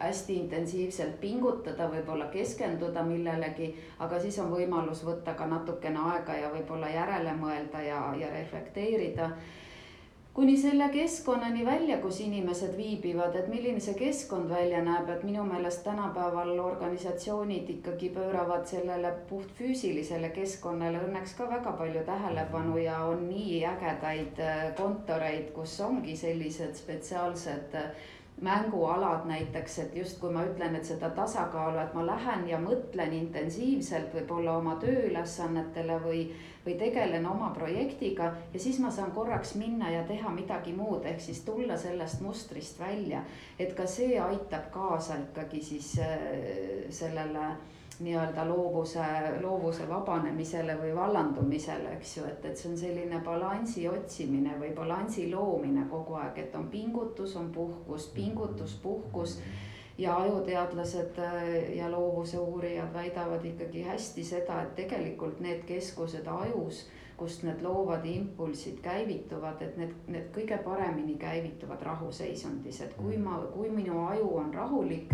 [0.00, 3.70] hästi intensiivselt pingutada, võib-olla keskenduda millelegi,
[4.04, 9.30] aga siis on võimalus võtta ka natukene aega ja võib-olla järele mõelda ja, ja reflekteerida
[10.40, 15.42] kuni selle keskkonnani välja, kus inimesed viibivad, et milline see keskkond välja näeb, et minu
[15.44, 23.26] meelest tänapäeval organisatsioonid ikkagi pööravad sellele puhtfüüsilisele keskkonnale õnneks ka väga palju tähelepanu ja on
[23.28, 27.92] nii ägedaid äh, kontoreid, kus ongi sellised spetsiaalsed äh,
[28.40, 33.12] mängualad näiteks, et just kui ma ütlen, et seda tasakaalu, et ma lähen ja mõtlen
[33.12, 36.22] intensiivselt võib-olla oma tööülesannetele või
[36.64, 41.20] või tegelen oma projektiga ja siis ma saan korraks minna ja teha midagi muud, ehk
[41.20, 43.22] siis tulla sellest mustrist välja.
[43.58, 46.18] et ka see aitab kaasa ikkagi siis äh,
[46.90, 47.54] sellele
[48.00, 49.04] nii-öelda loovuse,
[49.40, 55.26] loovuse vabanemisele või vallandumisele, eks ju, et, et see on selline balansi otsimine või balansi
[55.32, 59.40] loomine kogu aeg, et on pingutus, on puhkus, pingutus, puhkus.
[60.00, 61.42] Ja ajuteadlased äh,
[61.76, 66.86] ja loovuse uurijad väidavad ikkagi hästi seda, et tegelikult need keskused ajus,
[67.20, 73.42] kust need loovad impulsid käivituvad, et need, need kõige paremini käivituvad rahuseisundis, et kui ma,
[73.52, 75.12] kui minu aju on rahulik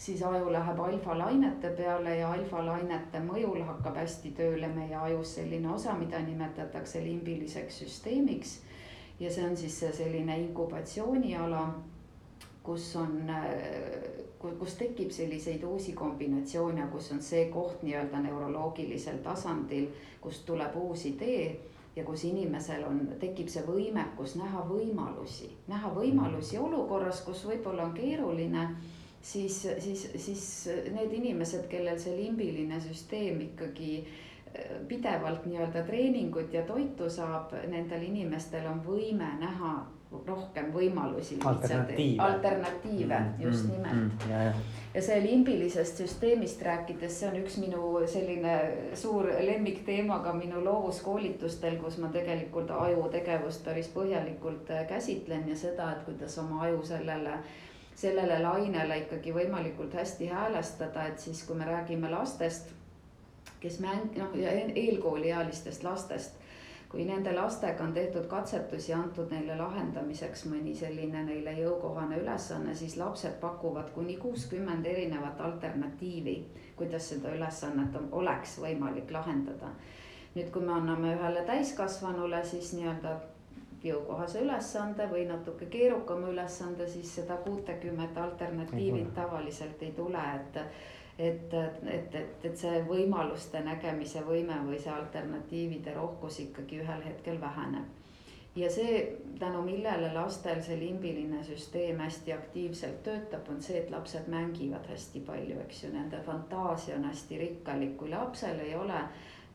[0.00, 5.92] siis aju läheb alfalainete peale ja alfalainete mõjul hakkab hästi tööle meie ajus selline osa,
[5.94, 8.58] mida nimetatakse limbiliseks süsteemiks.
[9.20, 11.64] ja see on siis selline inkubatsiooniala
[12.62, 13.32] kus on,
[14.38, 19.88] kus tekib selliseid uusi kombinatsioone, kus on see koht nii-öelda neuroloogilisel tasandil,
[20.20, 21.48] kust tuleb uus idee
[21.96, 27.96] ja kus inimesel on, tekib see võimekus näha võimalusi, näha võimalusi olukorras, kus võib-olla on
[27.96, 28.66] keeruline
[29.22, 36.62] siis, siis, siis need inimesed, kellel see limbiline süsteem ikkagi äh, pidevalt nii-öelda treeningut ja
[36.68, 39.78] toitu saab, nendel inimestel on võime näha
[40.26, 41.38] rohkem võimalusi.
[41.44, 42.22] alternatiive.
[42.22, 43.42] alternatiive mm, -hmm.
[43.42, 44.30] just nimelt mm.
[44.30, 44.42] Ja,
[44.94, 45.02] ja.
[45.02, 48.56] see limbilisest süsteemist rääkides, see on üks minu selline
[48.94, 55.92] suur lemmikteema ka minu loovuskoolitustel, kus ma tegelikult ajutegevust päris põhjalikult äh, käsitlen ja seda,
[55.92, 57.38] et kuidas oma aju sellele
[58.00, 62.72] sellele lainele ikkagi võimalikult hästi häälestada, et siis, kui me räägime lastest,
[63.60, 64.36] kes mäng-, noh,
[64.74, 66.40] eelkooliealistest lastest
[66.90, 72.96] kui nende lastega on tehtud katsetusi, antud neile lahendamiseks mõni selline neile jõukohane ülesanne, siis
[72.98, 76.36] lapsed pakuvad kuni kuuskümmend erinevat alternatiivi,
[76.76, 79.70] kuidas seda ülesannet on, oleks võimalik lahendada.
[80.34, 83.16] nüüd, kui me anname ühele täiskasvanule siis nii-öelda
[83.84, 90.64] jõukohase ülesande või natuke keerukama ülesande, siis seda kuutekümmet alternatiivi tavaliselt ei tule, et
[91.20, 97.40] et, et, et, et see võimaluste nägemise võime või see alternatiivide rohkus ikkagi ühel hetkel
[97.40, 97.98] väheneb.
[98.56, 104.32] ja see, tänu millele lastel see limbiline süsteem hästi aktiivselt töötab, on see, et lapsed
[104.32, 109.04] mängivad hästi palju, eks ju, nende fantaasia on hästi rikkalik, kui lapsel ei ole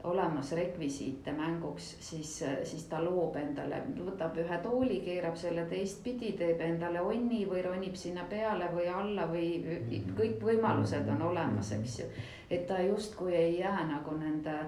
[0.06, 2.32] olemas rekvisiite mänguks, siis,
[2.64, 7.98] siis ta loob endale, võtab ühe tooli, keerab selle teistpidi, teeb endale onni või ronib
[8.00, 10.16] sinna peale või alla või mhm.
[10.18, 12.10] kõik võimalused on olemas, eks ju.
[12.50, 14.60] et ta justkui ei jää nagu nende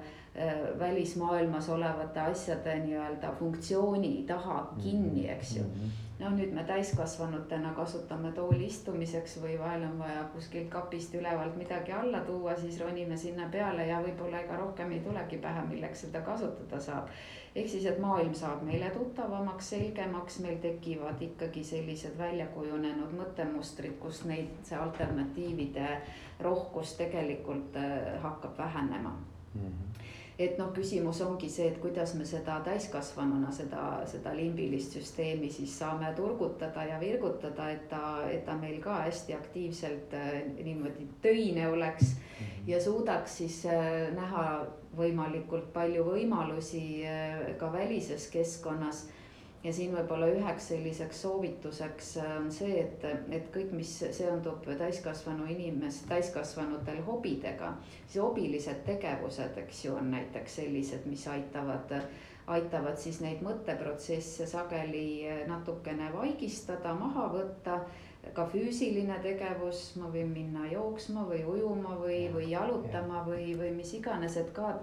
[0.80, 5.64] välismaailmas olevate asjade nii-öelda funktsiooni taha kinni, eks ju.
[5.64, 11.58] -hmm no nüüd me täiskasvanutena kasutame tooli istumiseks või vahel on vaja kuskilt kapist ülevalt
[11.60, 16.06] midagi alla tuua, siis ronime sinna peale ja võib-olla ega rohkem ei tulegi pähe, milleks
[16.08, 17.12] seda kasutada saab.
[17.56, 24.24] ehk siis, et maailm saab meile tuttavamaks, selgemaks, meil tekivad ikkagi sellised väljakujunenud mõttemustrid, kus
[24.26, 26.02] neid, see alternatiivide
[26.42, 29.14] rohkus tegelikult äh, hakkab vähenema
[29.54, 29.62] mm.
[29.62, 30.07] -hmm
[30.40, 35.74] et noh, küsimus ongi see, et kuidas me seda täiskasvanuna seda, seda limbilist süsteemi siis
[35.80, 41.68] saame turgutada ja virgutada, et ta, et ta meil ka hästi aktiivselt äh, niimoodi töine
[41.72, 42.68] oleks mhm.
[42.70, 44.48] ja suudaks siis äh, näha
[44.98, 49.08] võimalikult palju võimalusi äh, ka välises keskkonnas
[49.64, 53.04] ja siin võib-olla üheks selliseks soovituseks äh, on see, et,
[53.34, 57.74] et kõik, mis seondub täiskasvanu inimes, täiskasvanutel hobidega,
[58.06, 61.96] siis hobilised tegevused, eks ju, on näiteks sellised, mis aitavad,
[62.48, 67.82] aitavad siis neid mõtteprotsesse sageli natukene vaigistada, maha võtta
[68.34, 73.94] ka füüsiline tegevus, ma võin minna jooksma või ujuma või, või jalutama või, või mis
[73.98, 74.74] iganes, et ka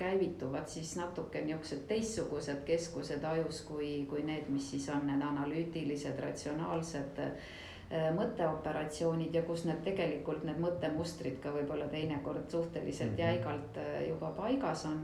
[0.00, 6.20] käivituvad siis natuke niisugused teistsugused keskused ajus, kui, kui need, mis siis on need analüütilised,
[6.26, 13.24] ratsionaalsed äh, mõtteoperatsioonid ja kus need tegelikult need mõttemustrid ka võib-olla teinekord suhteliselt mhm.
[13.26, 15.02] jäigalt äh, juba paigas on.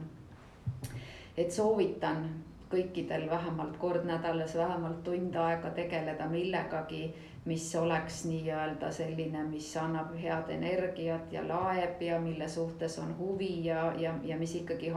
[1.36, 2.28] et soovitan
[2.70, 7.08] kõikidel vähemalt kord nädalas, vähemalt tund aega tegeleda millegagi
[7.44, 13.64] mis oleks nii-öelda selline, mis annab head energiat ja laeb ja mille suhtes on huvi
[13.64, 14.92] ja, ja, ja mis ikkagi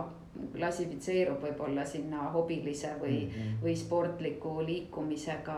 [0.55, 3.61] klassifitseerub võib-olla sinna hobilise või mm, -hmm.
[3.63, 5.57] või sportliku liikumisega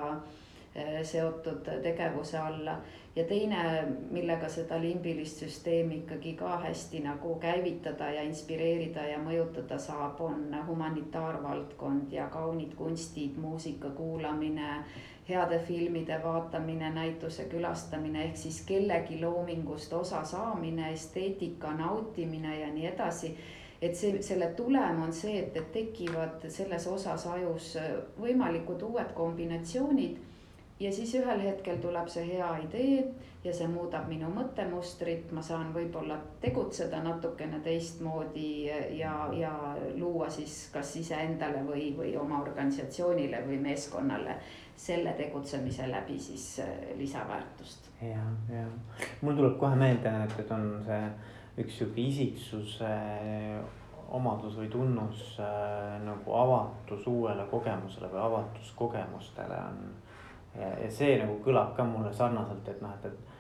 [0.76, 2.78] eh, seotud tegevuse alla.
[3.16, 9.80] Ja teine, millega seda limbilist süsteemi ikkagi ka hästi nagu käivitada ja inspireerida ja mõjutada
[9.80, 14.84] saab, on humanitaarvaldkond ja kaunid kunstid, muusika kuulamine
[15.30, 22.86] heade filmide vaatamine, näituse külastamine ehk siis kellegi loomingust osa saamine, esteetika nautimine ja nii
[22.92, 23.38] edasi.
[23.82, 27.74] et see, selle tulem on see, et, et tekivad selles osas ajus
[28.20, 30.18] võimalikud uued kombinatsioonid
[30.80, 32.98] ja siis ühel hetkel tuleb see hea idee
[33.44, 38.66] ja see muudab minu mõttemustrit, ma saan võib-olla tegutseda natukene teistmoodi
[38.98, 39.54] ja, ja
[39.96, 44.40] luua siis kas iseendale või, või oma organisatsioonile või meeskonnale
[44.76, 47.90] selle tegutsemise läbi siis äh, lisaväärtust.
[48.02, 48.66] ja, ja
[49.22, 51.02] mul tuleb kohe meelde, et, et on see
[51.64, 52.90] üks sihuke isiksuse
[54.16, 59.80] omadus või tunnus äh, nagu avatus uuele kogemusele või avatus kogemustele on
[60.60, 63.34] ja, see nagu kõlab ka mulle sarnaselt, et noh, et,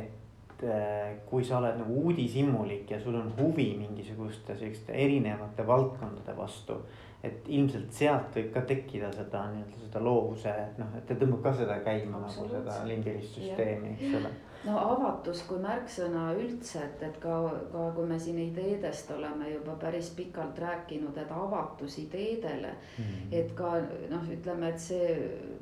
[0.00, 0.12] et,
[0.46, 6.36] et äh, kui sa oled nagu uudishimulik ja sul on huvi mingisuguste selliste erinevate valdkondade
[6.36, 6.80] vastu.
[7.26, 11.52] et ilmselt sealt võib ka tekkida seda nii-öelda seda loovuse, noh, et ta tõmbab ka
[11.58, 14.30] seda käima nagu seda limbirist süsteemi, eks ole
[14.66, 17.36] no avatus kui märksõna üldse, et, et ka,
[17.72, 23.04] ka kui me siin ideedest oleme juba päris pikalt rääkinud, et avatus ideedele mm.
[23.04, 23.36] -hmm.
[23.40, 23.76] et ka
[24.10, 25.14] noh, ütleme, et see,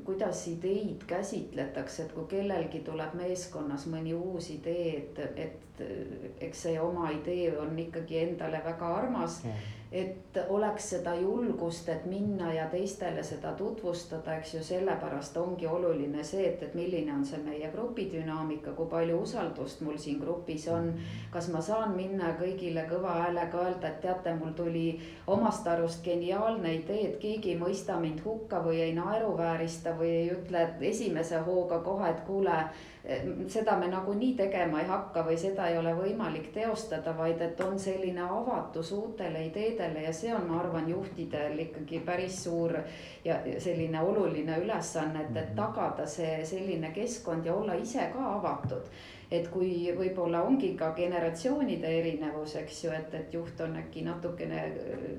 [0.05, 5.61] kuidas ideid käsitletakse, et kui kellelgi tuleb meeskonnas mõni uus idee, et, et
[6.40, 9.50] eks see oma idee on ikkagi endale väga armas mm.
[9.50, 15.66] -hmm et oleks seda julgust, et minna ja teistele seda tutvustada, eks ju, sellepärast ongi
[15.70, 20.18] oluline see, et, et milline on see meie grupi dünaamika, kui palju usaldust mul siin
[20.20, 20.93] grupis on.
[21.30, 26.74] kas ma saan minna kõigile kõva häälega öelda, et teate, mul tuli omast arust geniaalne
[26.80, 31.78] idee, et keegi ei mõista mind hukka või ei naeruväärista või ei ütle esimese hooga
[31.87, 32.59] kohe, et kuule
[33.48, 37.78] seda me nagunii tegema ei hakka või seda ei ole võimalik teostada, vaid et on
[37.78, 42.78] selline avatus uutele ideedele ja see on, ma arvan, juhtidel ikkagi päris suur
[43.24, 45.59] ja selline oluline ülesanne, et, et mhm.
[45.61, 48.88] tagada see selline keskkond ja olla ise ka avatud
[49.31, 54.64] et kui võib-olla ongi ka generatsioonide erinevus, eks ju, et, et juht on äkki natukene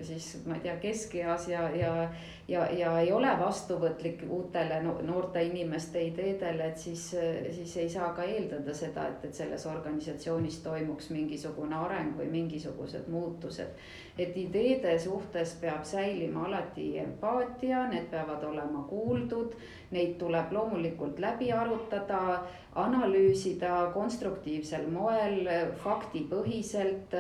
[0.06, 2.10] siis ma ei tea, keskeas ja, ja.
[2.48, 7.08] ja, ja ei ole vastuvõtlik uutele noorte inimeste ideedele, et siis,
[7.58, 13.10] siis ei saa ka eeldada seda, et, et selles organisatsioonis toimuks mingisugune areng või mingisugused
[13.12, 13.88] muutused.
[14.18, 19.58] et ideede suhtes peab säilima alati empaatia, need peavad olema kuuldud,
[19.96, 22.22] neid tuleb loomulikult läbi arutada
[22.76, 25.48] analüüsida konstruktiivsel moel,
[25.84, 27.16] faktipõhiselt,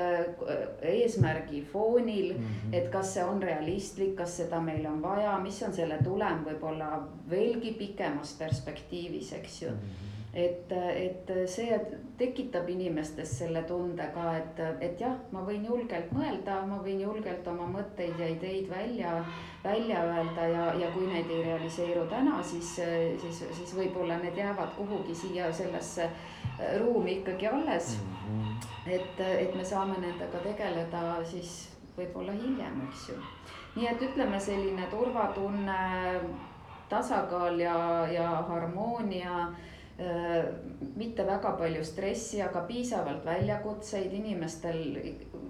[0.83, 2.41] eesmärgi foonil mm.
[2.43, 2.73] -hmm.
[2.79, 6.89] et kas see on realistlik, kas seda meil on vaja, mis on selle tulem võib-olla
[7.29, 9.79] veelgi pikemas perspektiivis, eks ju mm.
[9.79, 10.05] -hmm
[10.35, 11.77] et, et see
[12.19, 17.47] tekitab inimestes selle tunde ka, et, et jah, ma võin julgelt mõelda, ma võin julgelt
[17.47, 19.13] oma mõtteid ja ideid välja,
[19.63, 22.73] välja öelda ja, ja kui need ei realiseeru täna, siis,
[23.23, 26.09] siis, siis võib-olla need jäävad kuhugi siia sellesse
[26.79, 28.11] ruumi ikkagi alles mm.
[28.25, 28.91] -hmm.
[28.91, 33.15] et, et me saame nendega tegeleda siis võib-olla hiljem, eks ju.
[33.75, 35.79] nii et ütleme, selline turvatunne,
[36.89, 39.47] tasakaal ja, ja harmoonia
[40.95, 44.81] mitte väga palju stressi, aga piisavalt väljakutseid, inimestel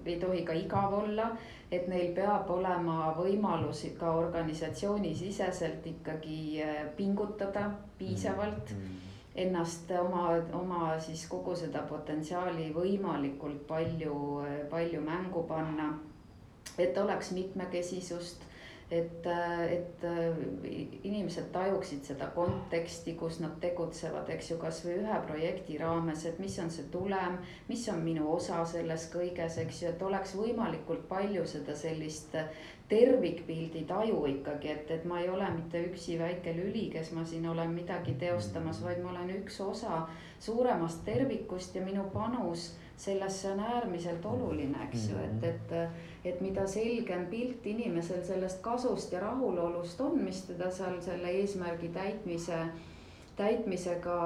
[0.06, 1.36] ei tohi ka igav olla.
[1.70, 8.82] et neil peab olema võimalusi ka organisatsioonisiseselt ikkagi äh, pingutada piisavalt mm.
[8.82, 9.02] -hmm.
[9.34, 15.98] Ennast oma, oma siis kogu seda potentsiaali võimalikult palju, äh, palju mängu panna.
[16.78, 18.42] et oleks mitmekesisust
[18.90, 19.26] et,
[19.70, 20.04] et
[21.02, 26.54] inimesed tajuksid seda konteksti, kus nad tegutsevad, eks ju, kasvõi ühe projekti raames, et mis
[26.62, 31.42] on see tulem, mis on minu osa selles kõiges, eks ju, et oleks võimalikult palju
[31.50, 32.38] seda sellist
[32.88, 37.48] tervikpildi taju ikkagi, et, et ma ei ole mitte üksi väike lüli, kes ma siin
[37.50, 40.04] olen midagi teostamas, vaid ma olen üks osa
[40.38, 45.44] suuremast tervikust ja minu panus sellesse on äärmiselt oluline, eks ju, et, mhm.
[45.44, 51.34] et, et mida selgem pilt inimesel sellest kasust ja rahulolust on, mis teda seal selle
[51.42, 52.62] eesmärgi täitmise,
[53.36, 54.20] täitmisega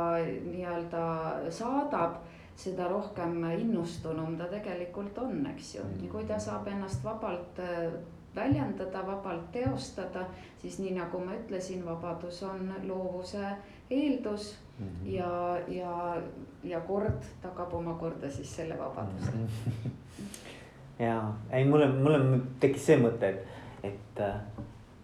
[0.47, 1.05] nii-öelda
[1.51, 2.21] saadab
[2.61, 7.91] seda rohkem innustunum ta tegelikult on, eks ju, ja kui ta saab ennast vabalt äh,
[8.35, 10.27] väljendada, vabalt teostada,
[10.61, 13.55] siis nii nagu ma ütlesin, vabadus on loovuse
[13.91, 15.13] eeldus mm -hmm.
[15.13, 16.17] ja, ja,
[16.65, 19.47] ja kord tagab omakorda siis selle vabaduse mm.
[19.47, 19.91] -hmm.
[20.99, 23.47] ja ei, mulle, mulle tekkis see mõte, et,
[23.83, 24.23] et,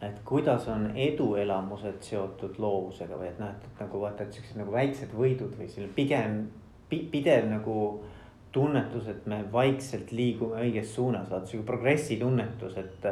[0.03, 4.73] et kuidas on eduelamused seotud loovusega või et noh, et, nagu vaata, et siuksed nagu
[4.73, 6.47] väiksed võidud või selline pigem
[6.89, 8.05] pidev nagu
[8.53, 13.09] tunnetus, et me vaikselt liigume õiges suunas, vaata sihuke progressi tunnetus, et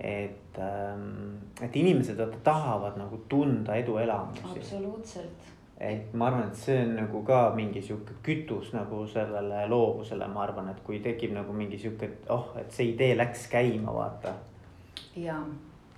[0.00, 4.42] et, ähm, et inimesed vaata tahavad nagu tunda eduelamusi.
[4.56, 5.50] absoluutselt.
[5.78, 10.42] et ma arvan, et see on nagu ka mingi sihuke kütus nagu sellele loovusele, ma
[10.42, 14.34] arvan, et kui tekib nagu mingi sihuke, et oh, et see idee läks käima, vaata.
[15.16, 15.38] ja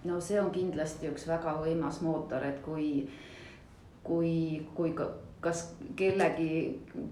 [0.04, 3.08] no see on kindlasti üks väga võimas mootor, et kui
[4.06, 5.08] kui, kui ka
[5.46, 5.62] kas
[5.96, 6.50] kellegi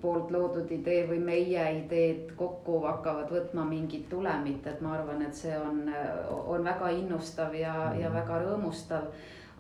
[0.03, 5.39] poolt loodud idee või meie ideed kokku hakkavad võtma mingit tulemit, et ma arvan, et
[5.39, 5.87] see on,
[6.30, 8.03] on väga innustav ja mm, -hmm.
[8.03, 9.09] ja väga rõõmustav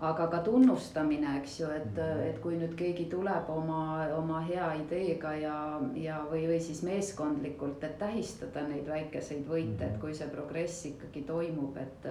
[0.04, 2.22] aga ka tunnustamine, eks ju, et, mhm.
[2.28, 5.58] et kui nüüd keegi tuleb oma, oma hea ideega ja,
[5.98, 10.00] ja, või, või siis meeskondlikult, et tähistada neid väikeseid võite, et mhm.
[10.02, 12.10] kui see progress ikkagi toimub, et,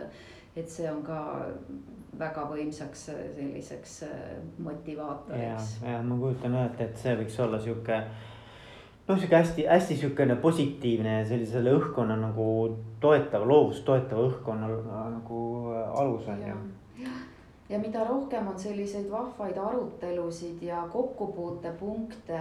[0.56, 1.20] et see on ka
[2.20, 3.98] väga võimsaks selliseks
[4.64, 5.74] motivaatoriks.
[5.82, 8.00] ja, ja ma kujutan ette, et see võiks olla sihuke
[9.08, 12.48] noh, sihuke hästi-hästi sihukene positiivne sellisele õhkkonna nagu
[13.04, 14.72] toetav, loovust toetava õhkkonna
[15.18, 15.44] nagu
[15.94, 16.58] alus on ju
[17.70, 22.40] ja mida rohkem on selliseid vahvaid arutelusid ja kokkupuutepunkte,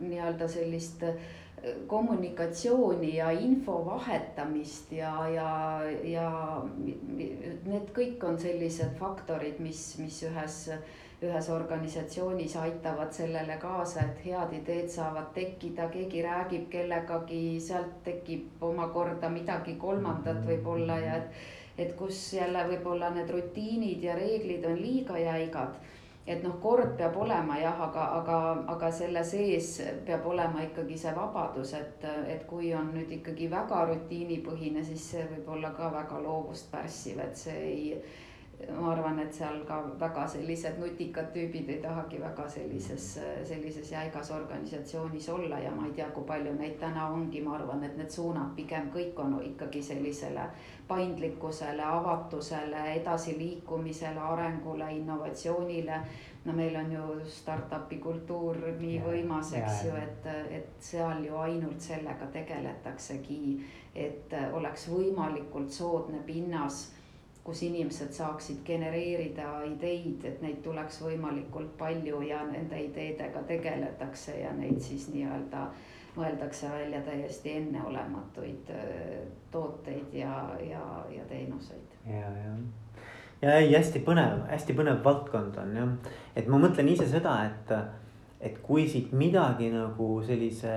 [0.00, 1.16] nii-öelda sellist äh,
[1.86, 6.28] kommunikatsiooni ja info vahetamist ja, ja, ja
[7.64, 10.58] need kõik on sellised faktorid, mis, mis ühes,
[11.24, 18.62] ühes organisatsioonis aitavad sellele kaasa, et head ideed saavad tekkida, keegi räägib kellegagi, sealt tekib
[18.62, 21.46] omakorda midagi kolmandat võib-olla ja et
[21.76, 25.74] et kus jälle võib-olla need rutiinid ja reeglid on liiga jäigad.
[26.26, 28.38] Et noh, kord peab olema jah, aga, aga,
[28.74, 33.84] aga selle sees peab olema ikkagi see vabadus, et, et kui on nüüd ikkagi väga
[33.92, 37.90] rutiinipõhine, siis see võib olla ka väga loovust pärssiv, et see ei
[38.56, 43.08] ma arvan, et seal ka väga sellised nutikad tüübid ei tahagi väga sellises,
[43.44, 47.84] sellises jäigas organisatsioonis olla ja ma ei tea, kui palju neid täna ongi, ma arvan,
[47.84, 50.48] et need suunad pigem kõik on ikkagi sellisele
[50.88, 56.00] paindlikkusele, avatusele, edasiliikumisele, arengule, innovatsioonile.
[56.44, 61.80] no meil on ju startup'i kultuur nii võimas, eks ju, et, et seal ju ainult
[61.82, 63.40] sellega tegeletaksegi,
[63.94, 66.95] et oleks võimalikult soodne pinnas
[67.46, 74.50] kus inimesed saaksid genereerida ideid, et neid tuleks võimalikult palju ja nende ideedega tegeletakse ja
[74.56, 75.68] neid siis nii-öelda
[76.16, 80.32] mõeldakse välja täiesti enneolematuid äh, tooteid ja,
[80.64, 80.82] ja,
[81.12, 81.94] ja teenuseid.
[82.06, 82.54] ja, ja,
[83.42, 87.74] ja ei, hästi põnev, hästi põnev valdkond on jah, et ma mõtlen ise seda, et,
[88.40, 90.74] et kui siit midagi nagu sellise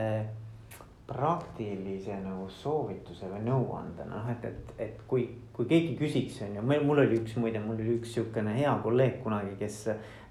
[1.09, 6.65] praktilise nagu soovituse või nõuande, noh, et, et, et kui, kui keegi küsiks, on ju,
[6.85, 9.81] mul oli üks, muide, mul oli üks sihukene hea kolleeg kunagi, kes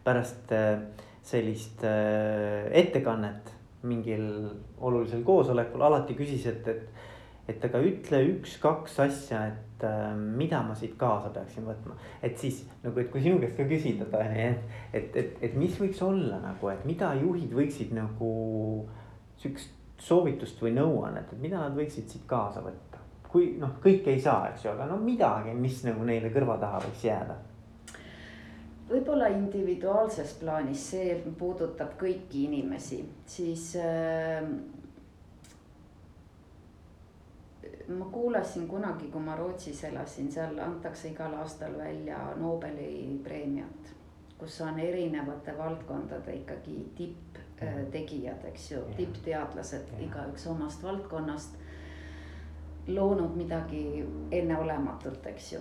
[0.06, 0.78] pärast äh,
[1.26, 3.54] sellist äh, ettekannet
[3.88, 4.24] mingil
[4.80, 7.04] olulisel koosolekul alati küsis, et, et.
[7.48, 12.60] et aga ütle üks-kaks asja, et äh, mida ma siit kaasa peaksin võtma, et siis
[12.84, 16.70] nagu, et kui sinu käest ka küsida, et, et, et, et mis võiks olla nagu,
[16.70, 18.30] et mida juhid võiksid nagu
[19.38, 22.98] sihukest soovitust või nõuannet, et mida nad võiksid siit kaasa võtta?
[23.28, 26.80] kui noh, kõike ei saa, eks ju, aga no midagi, mis nagu neile kõrva taha
[26.86, 27.36] võiks jääda.
[28.88, 34.48] võib-olla individuaalses plaanis, see puudutab kõiki inimesi, siis äh,
[37.88, 43.92] ma kuulasin kunagi, kui ma Rootsis elasin, seal antakse igal aastal välja Nobeli preemiat,
[44.38, 47.27] kus on erinevate valdkondade ikkagi tipp
[47.92, 51.58] tegijad, eks ju, tippteadlased, igaüks omast valdkonnast.
[52.88, 55.58] loonud midagi enneolematut, eks ju.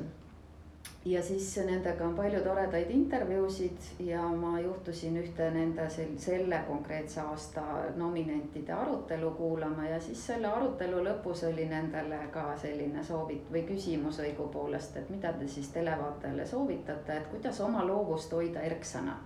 [1.05, 7.21] ja siis nendega on palju toredaid intervjuusid ja ma juhtusin ühte nende sel-, selle konkreetse
[7.21, 7.63] aasta
[7.95, 14.19] nominentide arutelu kuulama ja siis selle arutelu lõpus oli nendele ka selline soovit- või küsimus
[14.23, 19.19] õigupoolest, et mida te siis televaatajale soovitate, et kuidas oma loovust hoida erksana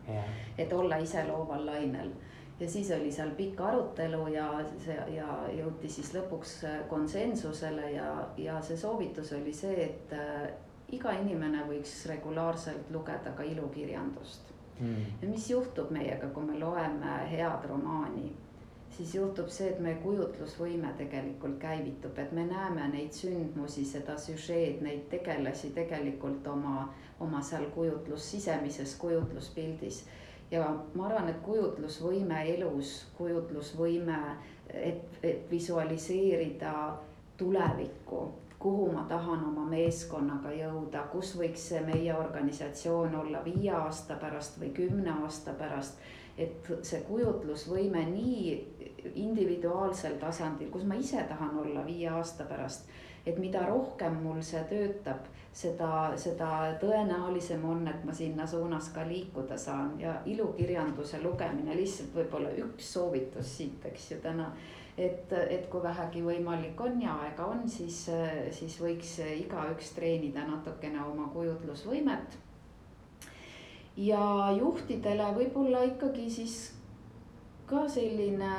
[0.58, 2.12] et olla ise looval lainel
[2.62, 4.48] ja siis oli seal pikk arutelu ja
[4.86, 6.60] see ja jõuti siis lõpuks
[6.90, 10.52] konsensusele ja, ja see soovitus oli see, et äh,
[10.94, 14.54] iga inimene võiks regulaarselt lugeda ka ilukirjandust.
[14.82, 15.10] Mm..
[15.22, 18.32] ja mis juhtub meiega, kui me loeme head romaani,
[18.96, 24.82] siis juhtub see, et meie kujutlusvõime tegelikult käivitub, et me näeme neid sündmusi, seda süžeed,
[24.86, 26.90] neid tegelasi tegelikult oma,
[27.20, 30.04] oma seal kujutlus, sisemises kujutluspildis
[30.52, 34.20] ja ma arvan, et kujutlusvõime elus, kujutlusvõime,
[34.74, 36.74] et, et visualiseerida
[37.38, 38.22] tulevikku,
[38.62, 44.60] kuhu ma tahan oma meeskonnaga jõuda, kus võiks see meie organisatsioon olla viie aasta pärast
[44.62, 46.02] või kümne aasta pärast.
[46.38, 48.52] et see kujutlusvõime nii
[49.20, 52.88] individuaalsel tasandil, kus ma ise tahan olla viie aasta pärast,
[53.26, 56.50] et mida rohkem mul see töötab seda, seda
[56.82, 62.94] tõenäolisem on, et ma sinna suunas ka liikuda saan ja ilukirjanduse lugemine lihtsalt võib-olla üks
[62.94, 64.52] soovitus siit, eks ju täna.
[64.98, 68.06] et, et kui vähegi võimalik on ja aega on, siis,
[68.52, 72.38] siis võiks igaüks treenida natukene oma kujutlusvõimet
[73.98, 76.60] ja juhtidele võib-olla ikkagi siis
[77.68, 78.52] ka selline.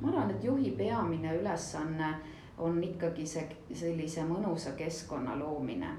[0.00, 2.14] ma arvan, et juhi peamine ülesanne
[2.58, 5.90] on ikkagi see sellise mõnusa keskkonna loomine.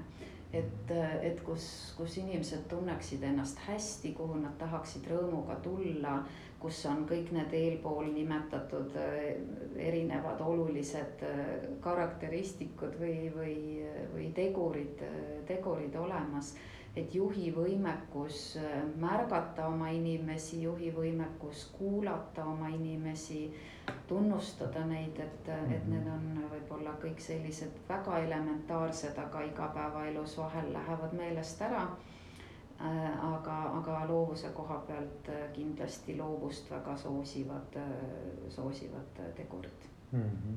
[0.54, 0.90] Et,
[1.22, 1.66] et kus,
[1.98, 6.20] kus inimesed tunneksid ennast hästi, kuhu nad tahaksid rõõmuga tulla,
[6.62, 8.94] kus on kõik need eelpool nimetatud
[9.76, 11.26] erinevad olulised
[11.84, 13.58] karakteristikud või, või,
[14.14, 15.02] või tegurid,
[15.50, 16.54] tegurid olemas
[16.96, 23.50] et juhi võimekus äh, märgata oma inimesi, juhi võimekus kuulata oma inimesi,
[24.08, 25.92] tunnustada neid, et, et mhm.
[25.92, 31.86] need on võib-olla kõik sellised väga elementaarsed, aga igapäevaelus vahel lähevad meelest ära.
[32.76, 37.78] Äh, aga, aga loovuse koha pealt äh, kindlasti loovust väga soosivad,
[38.52, 40.20] soosivad tegurid mm.
[40.20, 40.56] -hmm.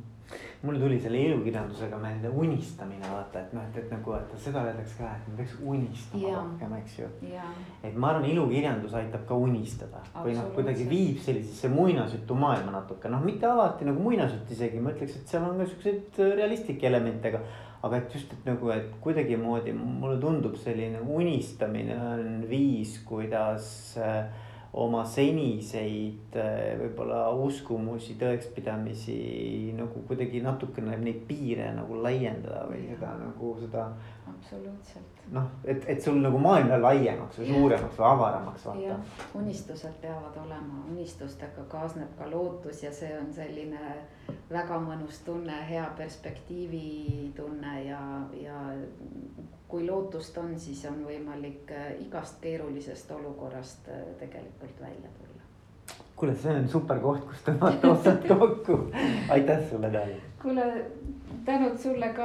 [0.62, 4.98] mul tuli selle ilukirjandusega meelde unistamine vaata, et noh, et, et nagu, et seda öeldakse
[4.98, 7.08] ka, et me peaks unistama rohkem, eks ju.
[7.84, 13.24] et ma arvan, ilukirjandus aitab ka unistada või noh, kuidagi viib sellisesse muinasjutumaailma natuke, noh,
[13.24, 17.44] mitte alati nagu muinasjutt isegi, ma ütleks, et seal on ka siukseid realistlikke elemente, aga
[17.84, 24.26] aga et just, et nagu, et kuidagimoodi mulle tundub selline unistamine on viis, kuidas äh,
[24.74, 29.16] oma seniseid äh, võib-olla uskumusi, tõekspidamisi
[29.78, 33.88] nagu kuidagi natukene neid piire nagu laiendada või seda nagu seda.
[34.30, 35.24] absoluutselt.
[35.34, 39.00] noh, et, et sul nagu maailm läheb laiemaks või suuremaks või avaramaks vaata.
[39.42, 43.96] unistused peavad olema, unistustega kaasneb ka lootus ja see on selline
[44.52, 48.04] väga mõnus tunne, hea perspektiivi tunne ja,
[48.38, 48.62] ja
[49.70, 55.44] kui lootust on, siis on võimalik äh, igast keerulisest olukorrast äh, tegelikult välja tulla.
[56.16, 58.80] kuule, see on super koht, kus tõmmata otsad kokku.
[59.30, 60.18] aitäh sulle, Dali.
[60.42, 60.66] kuule,
[61.46, 62.18] tänud sulle ka.